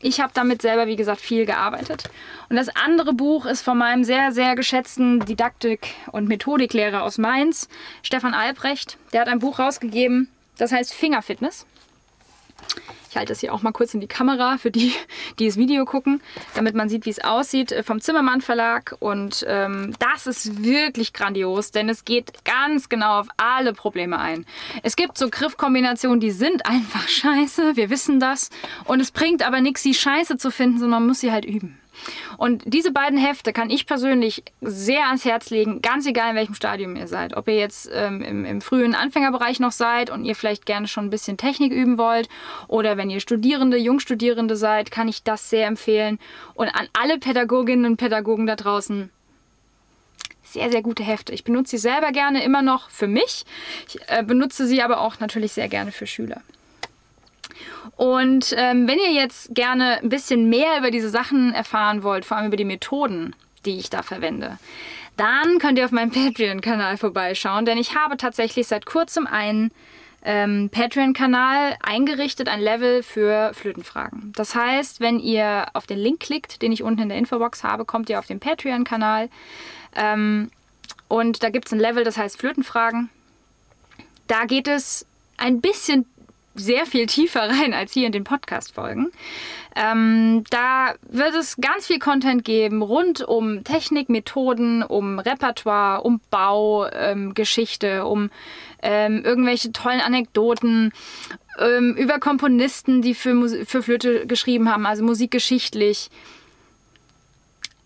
Ich 0.00 0.20
habe 0.20 0.30
damit 0.32 0.62
selber, 0.62 0.86
wie 0.86 0.94
gesagt, 0.94 1.20
viel 1.20 1.44
gearbeitet. 1.44 2.04
Und 2.48 2.56
das 2.56 2.68
andere 2.68 3.12
Buch 3.12 3.46
ist 3.46 3.62
von 3.62 3.76
meinem 3.76 4.04
sehr, 4.04 4.30
sehr 4.30 4.54
geschätzten 4.54 5.20
Didaktik- 5.24 5.94
und 6.12 6.28
Methodiklehrer 6.28 7.02
aus 7.02 7.18
Mainz, 7.18 7.68
Stefan 8.02 8.32
Albrecht. 8.32 8.96
Der 9.12 9.22
hat 9.22 9.28
ein 9.28 9.40
Buch 9.40 9.58
rausgegeben, 9.58 10.28
das 10.56 10.70
heißt 10.70 10.94
Fingerfitness. 10.94 11.66
Ich 13.10 13.16
halte 13.16 13.32
das 13.32 13.40
hier 13.40 13.54
auch 13.54 13.62
mal 13.62 13.72
kurz 13.72 13.94
in 13.94 14.00
die 14.00 14.06
Kamera 14.06 14.58
für 14.58 14.70
die, 14.70 14.92
die 15.38 15.46
das 15.46 15.56
Video 15.56 15.84
gucken, 15.84 16.20
damit 16.54 16.74
man 16.74 16.88
sieht, 16.88 17.06
wie 17.06 17.10
es 17.10 17.22
aussieht, 17.24 17.72
äh, 17.72 17.82
vom 17.82 18.00
Zimmermann 18.00 18.40
Verlag. 18.40 18.96
Und 19.00 19.44
ähm, 19.48 19.94
das 19.98 20.26
ist 20.26 20.62
wirklich 20.62 21.12
grandios, 21.12 21.70
denn 21.70 21.88
es 21.88 22.04
geht 22.04 22.44
ganz 22.44 22.88
genau 22.88 23.20
auf 23.20 23.28
alle 23.36 23.72
Probleme 23.72 24.18
ein. 24.18 24.44
Es 24.82 24.96
gibt 24.96 25.16
so 25.16 25.28
Griffkombinationen, 25.30 26.20
die 26.20 26.30
sind 26.30 26.66
einfach 26.66 27.08
scheiße, 27.08 27.76
wir 27.76 27.90
wissen 27.90 28.20
das. 28.20 28.50
Und 28.84 29.00
es 29.00 29.10
bringt 29.10 29.46
aber 29.46 29.60
nichts, 29.60 29.82
sie 29.82 29.94
scheiße 29.94 30.36
zu 30.36 30.50
finden, 30.50 30.78
sondern 30.78 31.00
man 31.00 31.08
muss 31.08 31.20
sie 31.20 31.32
halt 31.32 31.44
üben. 31.44 31.78
Und 32.36 32.62
diese 32.66 32.92
beiden 32.92 33.18
Hefte 33.18 33.52
kann 33.52 33.70
ich 33.70 33.86
persönlich 33.86 34.42
sehr 34.60 35.06
ans 35.06 35.24
Herz 35.24 35.50
legen, 35.50 35.82
ganz 35.82 36.06
egal 36.06 36.30
in 36.30 36.36
welchem 36.36 36.54
Stadium 36.54 36.96
ihr 36.96 37.08
seid. 37.08 37.36
Ob 37.36 37.48
ihr 37.48 37.56
jetzt 37.56 37.88
ähm, 37.92 38.22
im, 38.22 38.44
im, 38.44 38.60
frühen 38.60 38.94
Anfängerbereich 38.94 39.60
noch 39.60 39.72
seid 39.72 40.10
und 40.10 40.24
ihr 40.24 40.34
vielleicht 40.34 40.66
gerne 40.66 40.88
schon 40.88 41.06
ein 41.06 41.10
bisschen 41.10 41.36
Technik 41.36 41.72
üben 41.72 41.98
wollt 41.98 42.28
oder 42.66 42.96
wenn 42.96 43.10
ihr 43.10 43.20
Studierende, 43.20 43.76
Jungstudierende 43.76 44.56
seid, 44.56 44.90
kann 44.90 45.08
ich 45.08 45.22
das 45.22 45.50
sehr 45.50 45.66
empfehlen. 45.66 46.18
Und 46.54 46.68
an 46.68 46.88
alle 46.92 47.18
Pädagoginnen 47.18 47.86
und 47.86 47.96
Pädagogen 47.96 48.46
da 48.46 48.56
draußen, 48.56 49.10
sehr, 50.42 50.70
sehr 50.70 50.82
gute 50.82 51.02
Hefte. 51.02 51.32
Ich 51.32 51.44
benutze 51.44 51.72
sie 51.72 51.78
selber 51.78 52.10
gerne 52.10 52.42
immer 52.42 52.62
noch 52.62 52.88
für 52.90 53.06
mich. 53.06 53.44
Ich 53.86 53.98
äh, 54.06 54.22
benutze 54.22 54.66
sie 54.66 54.82
aber 54.82 55.00
auch 55.00 55.20
natürlich 55.20 55.52
sehr 55.52 55.68
gerne 55.68 55.92
für 55.92 56.06
Schüler. 56.06 56.42
Und 57.98 58.54
ähm, 58.56 58.86
wenn 58.86 58.98
ihr 58.98 59.10
jetzt 59.10 59.52
gerne 59.56 59.98
ein 59.98 60.08
bisschen 60.08 60.48
mehr 60.48 60.78
über 60.78 60.92
diese 60.92 61.10
Sachen 61.10 61.52
erfahren 61.52 62.04
wollt, 62.04 62.24
vor 62.24 62.36
allem 62.36 62.46
über 62.46 62.56
die 62.56 62.64
Methoden, 62.64 63.34
die 63.64 63.76
ich 63.76 63.90
da 63.90 64.04
verwende, 64.04 64.56
dann 65.16 65.58
könnt 65.58 65.78
ihr 65.78 65.84
auf 65.84 65.90
meinem 65.90 66.10
Patreon-Kanal 66.12 66.96
vorbeischauen, 66.96 67.64
denn 67.64 67.76
ich 67.76 67.96
habe 67.96 68.16
tatsächlich 68.16 68.68
seit 68.68 68.86
kurzem 68.86 69.26
einen 69.26 69.72
ähm, 70.22 70.70
Patreon-Kanal 70.70 71.76
eingerichtet, 71.82 72.46
ein 72.48 72.60
Level 72.60 73.02
für 73.02 73.52
Flötenfragen. 73.52 74.32
Das 74.36 74.54
heißt, 74.54 75.00
wenn 75.00 75.18
ihr 75.18 75.66
auf 75.72 75.88
den 75.88 75.98
Link 75.98 76.20
klickt, 76.20 76.62
den 76.62 76.70
ich 76.70 76.84
unten 76.84 77.02
in 77.02 77.08
der 77.08 77.18
Infobox 77.18 77.64
habe, 77.64 77.84
kommt 77.84 78.08
ihr 78.10 78.20
auf 78.20 78.26
den 78.26 78.38
Patreon-Kanal. 78.38 79.28
Ähm, 79.96 80.52
und 81.08 81.42
da 81.42 81.50
gibt 81.50 81.66
es 81.66 81.72
ein 81.72 81.80
Level, 81.80 82.04
das 82.04 82.16
heißt 82.16 82.38
Flötenfragen. 82.38 83.10
Da 84.28 84.44
geht 84.44 84.68
es 84.68 85.04
ein 85.36 85.60
bisschen 85.60 86.06
sehr 86.58 86.86
viel 86.86 87.06
tiefer 87.06 87.48
rein 87.48 87.74
als 87.74 87.92
hier 87.92 88.06
in 88.06 88.12
den 88.12 88.24
Podcast-Folgen. 88.24 89.10
Ähm, 89.76 90.44
da 90.50 90.94
wird 91.02 91.34
es 91.34 91.56
ganz 91.56 91.86
viel 91.86 91.98
Content 91.98 92.44
geben 92.44 92.82
rund 92.82 93.22
um 93.22 93.62
Technik, 93.64 94.08
Methoden, 94.08 94.82
um 94.82 95.18
Repertoire, 95.18 96.02
um 96.02 96.20
Bau, 96.30 96.88
ähm, 96.90 97.34
Geschichte, 97.34 98.04
um 98.04 98.30
ähm, 98.82 99.22
irgendwelche 99.24 99.72
tollen 99.72 100.00
Anekdoten, 100.00 100.92
ähm, 101.58 101.94
über 101.96 102.18
Komponisten, 102.18 103.02
die 103.02 103.14
für, 103.14 103.66
für 103.66 103.82
Flöte 103.82 104.26
geschrieben 104.26 104.70
haben, 104.70 104.86
also 104.86 105.04
musikgeschichtlich. 105.04 106.10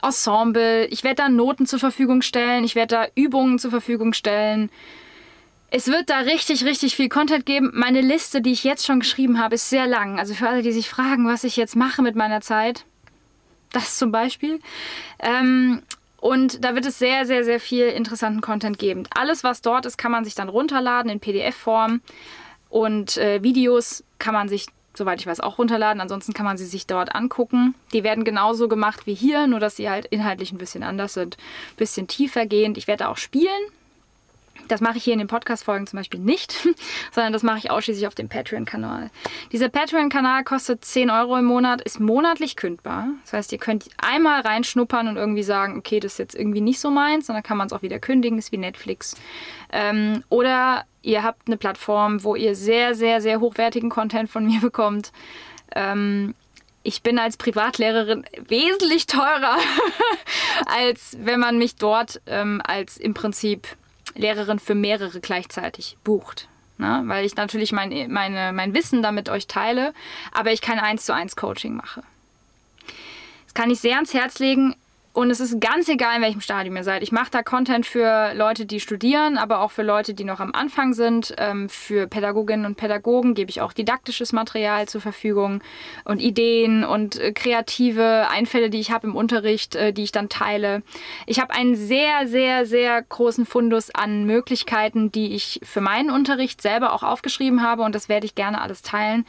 Ensemble. 0.03 0.87
Ich 0.87 1.05
werde 1.05 1.17
da 1.23 1.29
Noten 1.29 1.67
zur 1.67 1.79
Verfügung 1.79 2.23
stellen, 2.23 2.65
ich 2.65 2.75
werde 2.75 2.95
da 2.95 3.07
Übungen 3.15 3.59
zur 3.59 3.71
Verfügung 3.71 4.13
stellen. 4.13 4.71
Es 5.75 5.87
wird 5.87 6.11
da 6.11 6.19
richtig, 6.19 6.67
richtig 6.67 6.97
viel 6.97 7.09
Content 7.09 7.47
geben. 7.47 7.71
Meine 7.73 8.03
Liste, 8.03 8.43
die 8.43 8.53
ich 8.53 8.63
jetzt 8.63 8.85
schon 8.85 9.01
geschrieben 9.01 9.41
habe, 9.41 9.55
ist 9.55 9.71
sehr 9.71 9.87
lang. 9.87 10.19
Also 10.19 10.35
für 10.35 10.47
alle, 10.47 10.61
die 10.61 10.71
sich 10.71 10.87
fragen, 10.87 11.27
was 11.27 11.45
ich 11.45 11.57
jetzt 11.57 11.77
mache 11.77 12.03
mit 12.03 12.15
meiner 12.15 12.43
Zeit, 12.43 12.85
das 13.73 13.97
zum 13.97 14.13
Beispiel. 14.13 14.61
Ähm, 15.19 15.81
und 16.21 16.63
da 16.63 16.75
wird 16.75 16.85
es 16.85 16.99
sehr, 16.99 17.25
sehr, 17.25 17.43
sehr 17.43 17.59
viel 17.59 17.87
interessanten 17.87 18.43
Content 18.43 18.79
geben. 18.79 19.05
Alles, 19.15 19.45
was 19.45 19.63
dort 19.63 19.87
ist, 19.87 19.97
kann 19.97 20.13
man 20.13 20.25
sich 20.25 20.35
dann 20.35 20.51
runterladen 20.51 21.11
in 21.11 21.21
PDF-Form. 21.21 22.03
Und 22.69 23.17
äh, 23.17 23.43
Videos 23.43 24.05
kann 24.19 24.35
man 24.35 24.51
sich, 24.51 24.67
soweit 24.93 25.21
ich 25.21 25.27
weiß, 25.27 25.41
auch 25.41 25.57
runterladen. 25.57 26.03
Ansonsten 26.03 26.35
kann 26.35 26.45
man 26.45 26.59
sie 26.59 26.67
sich 26.67 26.87
dort 26.87 27.15
angucken. 27.15 27.75
Die 27.95 28.05
werden 28.05 28.25
genauso 28.25 28.69
gemacht 28.69 29.07
wie 29.07 29.15
hier, 29.15 29.47
nur 29.47 29.59
dass 29.59 29.77
sie 29.77 29.89
halt 29.89 30.05
inhaltlich 30.05 30.53
ein 30.53 30.59
bisschen 30.59 30.83
anders 30.83 31.15
sind. 31.15 31.39
Ein 31.39 31.77
bisschen 31.77 32.09
tiefer 32.09 32.45
gehend. 32.45 32.77
Ich 32.77 32.89
werde 32.89 33.09
auch 33.09 33.17
spielen 33.17 33.63
Das 34.69 34.81
mache 34.81 34.99
ich 34.99 35.05
hier 35.05 35.13
in 35.13 35.19
den 35.19 35.29
Podcast-Folgen 35.29 35.87
zum 35.87 35.99
Beispiel 35.99 36.21
nicht, 36.21 36.69
sondern 37.13 37.33
das 37.33 37.43
mache 37.43 37.59
ich 37.59 37.71
ausschließlich 37.71 38.07
auf 38.07 38.15
dem 38.15 38.29
Patreon-Kanal. 38.29 39.11
Dieser 39.51 39.69
Patreon-Kanal 39.69 40.45
kostet 40.45 40.85
10 40.85 41.11
Euro 41.11 41.37
im 41.37 41.45
Monat, 41.45 41.81
ist 41.83 42.01
monatlich 42.01 42.57
kündbar. 42.57 43.09
Das 43.25 43.33
heißt, 43.33 43.53
ihr 43.53 43.59
könnt 43.59 43.89
einmal 43.99 44.41
reinschnuppern 44.41 45.09
und 45.09 45.17
irgendwie 45.17 45.43
sagen, 45.43 45.79
okay, 45.79 46.01
das 46.01 46.13
ist 46.13 46.19
jetzt 46.19 46.35
irgendwie 46.35 46.61
nicht 46.61 46.81
so 46.81 46.91
meins, 46.91 47.29
und 47.29 47.35
dann 47.35 47.43
kann 47.43 47.57
man 47.57 47.67
es 47.67 47.73
auch 47.73 47.83
wieder 47.83 47.99
kündigen, 47.99 48.39
ist 48.39 48.53
wie 48.53 48.59
Netflix. 48.59 49.17
Ähm, 49.73 50.25
oder 50.29 50.85
ihr 51.03 51.23
habt 51.23 51.49
eine 51.49 51.57
Plattform, 51.57 52.23
wo 52.25 52.35
ihr 52.35 52.55
sehr, 52.55 52.95
sehr, 52.95 53.21
sehr 53.21 53.41
hochwertigen 53.41 53.91
Content 53.91 54.31
von 54.31 54.47
mir 54.47 54.61
bekommt. 54.63 55.13
Ähm, 55.75 56.35
ich 56.85 57.03
bin 57.03 57.19
als 57.19 57.37
Privatlehrerin 57.37 58.25
wesentlich 58.49 59.07
teurer, 59.07 59.57
als 60.67 61.17
wenn 61.21 61.39
man 61.39 61.59
mich 61.59 61.77
dort 61.77 62.21
ähm, 62.27 62.61
als 62.65 62.97
im 62.97 63.15
Prinzip 63.15 63.69
Lehrerin 64.15 64.59
für 64.59 64.75
mehrere 64.75 65.21
gleichzeitig 65.21 65.97
bucht. 66.05 66.49
Ne? 66.79 67.03
Weil 67.07 67.25
ich 67.25 67.37
natürlich 67.37 67.73
mein, 67.73 68.11
meine, 68.11 68.53
mein 68.53 68.75
Wissen 68.75 69.03
damit 69.03 69.29
euch 69.29 69.47
teile, 69.47 69.95
aber 70.33 70.53
ich 70.53 70.61
kein 70.61 70.79
1 70.79 71.05
zu 71.05 71.15
1 71.15 71.37
Coaching 71.37 71.75
mache. 71.75 72.03
Das 73.45 73.55
kann 73.55 73.71
ich 73.71 73.81
sehr 73.81 73.97
ans 73.97 74.15
Herz 74.15 74.39
legen. 74.39 74.75
Und 75.15 75.31
es 75.31 75.41
ist 75.41 75.61
ganz 75.61 75.91
egal, 75.91 76.17
in 76.17 76.23
welchem 76.23 76.41
Stadium 76.41 76.75
ihr 76.75 76.85
seid. 76.85 77.03
Ich 77.03 77.13
mache 77.13 77.31
da 77.31 77.43
Content 77.43 77.85
für 77.85 78.33
Leute, 78.33 78.65
die 78.65 78.81
studieren, 78.81 79.37
aber 79.37 79.61
auch 79.61 79.71
für 79.71 79.83
Leute, 79.83 80.15
die 80.15 80.25
noch 80.25 80.41
am 80.41 80.55
Anfang 80.55 80.95
sind. 80.95 81.35
Ähm, 81.37 81.69
für 81.69 82.07
Pädagoginnen 82.07 82.65
und 82.65 82.77
Pädagogen 82.77 83.35
gebe 83.35 83.51
ich 83.51 83.61
auch 83.61 83.75
didaktisches 83.75 84.33
Material 84.33 84.89
zur 84.89 85.03
Verfügung 85.03 85.63
und 86.07 86.21
Ideen 86.21 86.83
und 86.83 87.19
äh, 87.19 87.33
kreative 87.33 88.29
Einfälle, 88.31 88.71
die 88.71 88.81
ich 88.81 88.91
habe 88.91 89.07
im 89.07 89.15
Unterricht, 89.15 89.75
äh, 89.75 89.93
die 89.93 90.05
ich 90.05 90.13
dann 90.13 90.31
teile. 90.31 90.83
Ich 91.27 91.41
habe 91.41 91.53
einen 91.53 91.75
sehr, 91.75 92.27
sehr, 92.27 92.65
sehr 92.65 93.03
großen 93.03 93.45
Fundus 93.45 93.95
an 93.95 94.25
Möglichkeiten, 94.25 95.13
die 95.13 95.35
ich 95.35 95.61
für 95.63 95.83
meinen 95.83 96.11
Unterricht 96.11 96.63
selber 96.63 96.95
auch 96.95 97.03
aufgeschrieben 97.03 97.63
habe 97.63 97.83
und 97.83 97.95
das 97.95 98.09
werde 98.09 98.25
ich 98.25 98.35
gerne 98.35 98.63
alles 98.63 98.81
teilen. 98.81 99.27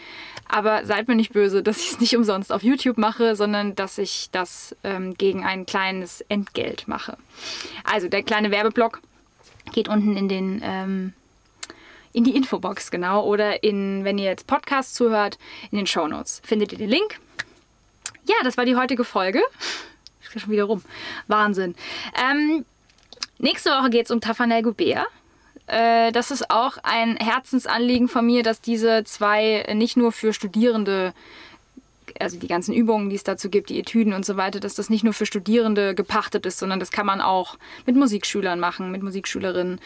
Aber 0.47 0.85
seid 0.85 1.09
mir 1.09 1.15
nicht 1.15 1.33
böse, 1.33 1.61
dass 1.63 1.79
ich 1.79 1.91
es 1.91 1.99
nicht 1.99 2.15
umsonst 2.15 2.53
auf 2.53 2.63
YouTube 2.63 2.97
mache, 2.97 3.35
sondern 3.35 3.75
dass 3.75 3.97
ich 3.97 4.29
das 4.31 4.77
ähm, 4.85 5.15
gegen 5.15 5.43
einen 5.43 5.65
kleines 5.73 6.21
Entgelt 6.29 6.87
mache. 6.87 7.17
Also 7.83 8.07
der 8.07 8.21
kleine 8.21 8.51
Werbeblock 8.51 9.01
geht 9.71 9.87
unten 9.87 10.15
in 10.15 10.29
den 10.29 10.61
ähm, 10.63 11.13
in 12.11 12.23
die 12.23 12.35
Infobox 12.35 12.91
genau 12.91 13.25
oder 13.25 13.63
in, 13.63 14.03
wenn 14.03 14.19
ihr 14.19 14.25
jetzt 14.25 14.45
Podcast 14.45 14.93
zuhört, 14.93 15.39
in 15.71 15.79
den 15.79 15.87
Show 15.87 16.07
Notes 16.07 16.43
findet 16.45 16.71
ihr 16.73 16.77
den 16.77 16.91
Link. 16.91 17.19
Ja, 18.27 18.35
das 18.43 18.55
war 18.55 18.65
die 18.65 18.75
heutige 18.75 19.03
Folge. 19.03 19.41
Ich 20.21 20.41
schon 20.41 20.51
wieder 20.51 20.65
rum. 20.65 20.83
Wahnsinn. 21.25 21.73
Ähm, 22.21 22.65
nächste 23.39 23.71
Woche 23.71 23.89
geht 23.89 24.05
es 24.05 24.11
um 24.11 24.21
Tafanel 24.21 24.61
Gubea. 24.61 25.07
Äh, 25.65 26.11
das 26.11 26.29
ist 26.29 26.51
auch 26.51 26.77
ein 26.83 27.17
Herzensanliegen 27.17 28.07
von 28.07 28.27
mir, 28.27 28.43
dass 28.43 28.61
diese 28.61 29.03
zwei 29.05 29.65
nicht 29.73 29.97
nur 29.97 30.11
für 30.11 30.33
Studierende 30.33 31.15
also 32.19 32.37
die 32.39 32.47
ganzen 32.47 32.73
Übungen, 32.73 33.09
die 33.09 33.15
es 33.15 33.23
dazu 33.23 33.49
gibt, 33.49 33.69
die 33.69 33.79
Etüden 33.79 34.13
und 34.13 34.25
so 34.25 34.37
weiter, 34.37 34.59
dass 34.59 34.75
das 34.75 34.89
nicht 34.89 35.03
nur 35.03 35.13
für 35.13 35.25
Studierende 35.25 35.95
gepachtet 35.95 36.45
ist, 36.45 36.59
sondern 36.59 36.79
das 36.79 36.91
kann 36.91 37.05
man 37.05 37.21
auch 37.21 37.57
mit 37.85 37.95
Musikschülern 37.95 38.59
machen, 38.59 38.91
mit 38.91 39.03
Musikschülerinnen. 39.03 39.79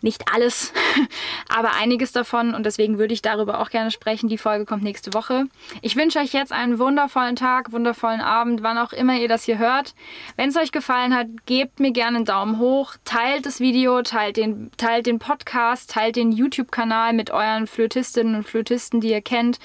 Nicht 0.00 0.24
alles, 0.34 0.72
aber 1.48 1.72
einiges 1.74 2.12
davon 2.12 2.54
und 2.54 2.66
deswegen 2.66 2.98
würde 2.98 3.14
ich 3.14 3.22
darüber 3.22 3.60
auch 3.60 3.70
gerne 3.70 3.90
sprechen. 3.90 4.28
Die 4.28 4.38
Folge 4.38 4.66
kommt 4.66 4.82
nächste 4.82 5.14
Woche. 5.14 5.46
Ich 5.80 5.96
wünsche 5.96 6.18
euch 6.18 6.32
jetzt 6.32 6.52
einen 6.52 6.78
wundervollen 6.78 7.36
Tag, 7.36 7.72
wundervollen 7.72 8.20
Abend, 8.20 8.62
wann 8.62 8.78
auch 8.78 8.92
immer 8.92 9.18
ihr 9.18 9.28
das 9.28 9.44
hier 9.44 9.58
hört. 9.58 9.94
Wenn 10.36 10.50
es 10.50 10.56
euch 10.56 10.72
gefallen 10.72 11.14
hat, 11.14 11.28
gebt 11.46 11.80
mir 11.80 11.92
gerne 11.92 12.18
einen 12.18 12.26
Daumen 12.26 12.58
hoch, 12.58 12.94
teilt 13.04 13.46
das 13.46 13.60
Video, 13.60 14.02
teilt 14.02 14.36
den, 14.36 14.70
teilt 14.76 15.06
den 15.06 15.18
Podcast, 15.18 15.90
teilt 15.90 16.16
den 16.16 16.32
YouTube-Kanal 16.32 17.12
mit 17.12 17.30
euren 17.30 17.66
Flötistinnen 17.66 18.34
und 18.34 18.44
Flötisten, 18.44 19.00
die 19.00 19.10
ihr 19.10 19.22
kennt 19.22 19.58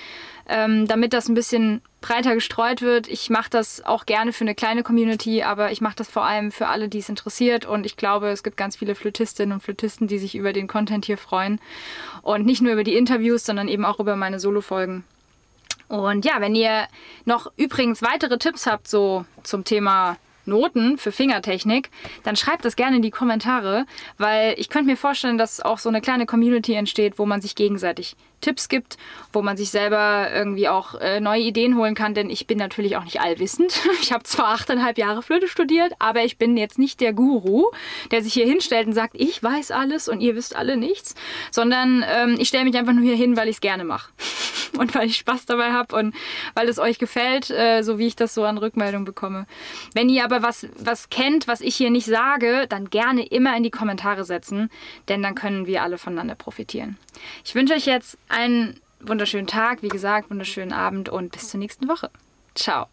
ähm, 0.50 0.88
damit 0.88 1.14
das 1.14 1.30
ein 1.30 1.36
bisschen 1.36 1.82
breiter 2.02 2.34
gestreut 2.34 2.82
wird. 2.82 3.08
Ich 3.08 3.30
mache 3.30 3.50
das 3.50 3.86
auch 3.86 4.06
gerne 4.06 4.34
für 4.34 4.44
eine 4.44 4.56
kleine 4.56 4.84
Community, 4.84 5.44
aber 5.44 5.72
ich 5.72 5.80
mache 5.80 5.96
das 5.98 6.10
vor 6.10 6.24
allem 6.26 6.52
für 6.52 6.68
alle, 6.68 6.90
die 6.90 6.98
es 6.98 7.08
interessiert. 7.08 7.66
Und 7.66 7.86
ich 7.86 7.98
glaube, 7.98 8.30
es 8.30 8.42
gibt 8.42 8.58
ganz 8.58 8.76
viele 8.76 8.96
Flötistinnen 8.96 9.54
und 9.54 9.64
Flötisten, 9.64 10.08
die 10.08 10.18
sich 10.18 10.36
über 10.36 10.52
den 10.52 10.68
Content 10.68 11.06
hier 11.06 11.18
freuen. 11.18 11.60
Und 12.24 12.46
nicht 12.46 12.62
nur 12.62 12.74
über 12.74 12.84
die 12.84 12.96
Interviews, 12.96 13.46
sondern 13.46 13.68
eben 13.68 13.86
auch 13.86 14.00
über 14.00 14.16
meine 14.16 14.40
Solo-Folgen. 14.40 15.04
Und 15.88 16.26
ja, 16.26 16.40
wenn 16.40 16.56
ihr 16.56 16.88
noch 17.26 17.52
übrigens 17.56 18.02
weitere 18.02 18.38
Tipps 18.38 18.66
habt, 18.66 18.88
so 18.88 19.26
zum 19.44 19.64
Thema 19.64 20.18
Noten 20.46 20.98
für 20.98 21.12
Fingertechnik, 21.12 21.92
dann 22.24 22.36
schreibt 22.36 22.66
das 22.66 22.76
gerne 22.76 22.96
in 22.96 23.02
die 23.02 23.12
Kommentare, 23.12 23.86
weil 24.18 24.56
ich 24.58 24.70
könnte 24.70 24.90
mir 24.90 24.98
vorstellen, 24.98 25.38
dass 25.38 25.62
auch 25.62 25.78
so 25.78 25.90
eine 25.90 26.02
kleine 26.02 26.26
Community 26.26 26.74
entsteht, 26.74 27.20
wo 27.20 27.26
man 27.26 27.42
sich 27.42 27.56
gegenseitig 27.56 28.16
Tipps 28.42 28.70
gibt, 28.70 28.98
wo 29.34 29.42
man 29.42 29.58
sich 29.58 29.70
selber 29.70 30.30
irgendwie 30.34 30.68
auch 30.68 30.96
äh, 30.96 31.20
neue 31.20 31.42
Ideen 31.42 31.78
holen 31.78 31.96
kann, 31.96 32.14
denn 32.14 32.30
ich 32.30 32.48
bin 32.48 32.58
natürlich 32.58 32.98
auch 32.98 33.04
nicht 33.04 33.22
allwissend. 33.22 33.82
Ich 34.02 34.14
habe 34.14 34.24
zwar 34.24 34.48
achteinhalb 34.48 34.98
Jahre 34.98 35.22
Flöte 35.22 35.48
studiert, 35.48 35.94
aber 36.00 36.24
ich 36.24 36.38
bin 36.38 36.58
jetzt 36.58 36.80
nicht 36.80 37.02
der 37.02 37.14
Guru, 37.14 37.66
der 38.12 38.24
sich 38.24 38.34
hier 38.34 38.46
hinstellt 38.46 38.88
und 38.88 38.94
sagt, 38.94 39.14
ich 39.14 39.44
weiß 39.44 39.72
alles 39.72 40.08
und 40.08 40.22
ihr 40.22 40.36
wisst 40.36 40.56
alle 40.56 40.78
nichts, 40.78 41.16
sondern 41.52 42.04
ähm, 42.08 42.38
ich 42.40 42.48
stelle 42.48 42.64
mich 42.64 42.78
einfach 42.78 42.94
nur 42.94 43.04
hier 43.04 43.16
hin, 43.16 43.36
weil 43.36 43.50
ich 43.50 43.58
es 43.58 43.62
gerne 43.62 43.84
mache. 43.84 44.12
und 44.78 44.96
weil 44.96 45.08
ich 45.08 45.18
Spaß 45.18 45.46
dabei 45.46 45.72
habe 45.72 45.96
und 45.96 46.16
weil 46.56 46.70
es 46.70 46.80
euch 46.80 46.98
gefällt, 46.98 47.50
äh, 47.50 47.82
so 47.84 48.00
wie 48.00 48.08
ich 48.08 48.16
das 48.16 48.34
so 48.34 48.44
an 48.46 48.58
Rückmeldung 48.58 49.06
bekomme. 49.06 49.46
Wenn 49.94 50.10
ihr 50.10 50.24
aber 50.24 50.42
was, 50.42 50.68
was 50.78 51.10
kennt, 51.10 51.48
was 51.48 51.62
ich 51.62 51.76
hier 51.76 51.90
nicht 51.90 52.06
sage, 52.06 52.66
dann 52.70 52.90
gerne 52.90 53.26
immer 53.26 53.56
in 53.56 53.64
die 53.64 53.72
Kommentare 53.72 54.24
setzen, 54.24 54.70
denn 55.08 55.22
dann 55.22 55.36
können 55.36 55.68
wir 55.68 55.84
alle 55.84 55.98
voneinander 55.98 56.36
profitieren. 56.36 56.98
Ich 57.44 57.56
wünsche 57.56 57.74
euch 57.74 57.86
jetzt 57.86 58.18
einen 58.30 58.80
wunderschönen 59.02 59.48
Tag, 59.48 59.82
wie 59.82 59.90
gesagt, 59.90 60.30
wunderschönen 60.30 60.74
Abend 60.74 61.10
und 61.10 61.32
bis 61.32 61.50
zur 61.50 61.60
nächsten 61.60 61.88
Woche. 61.88 62.10
Ciao. 62.56 62.88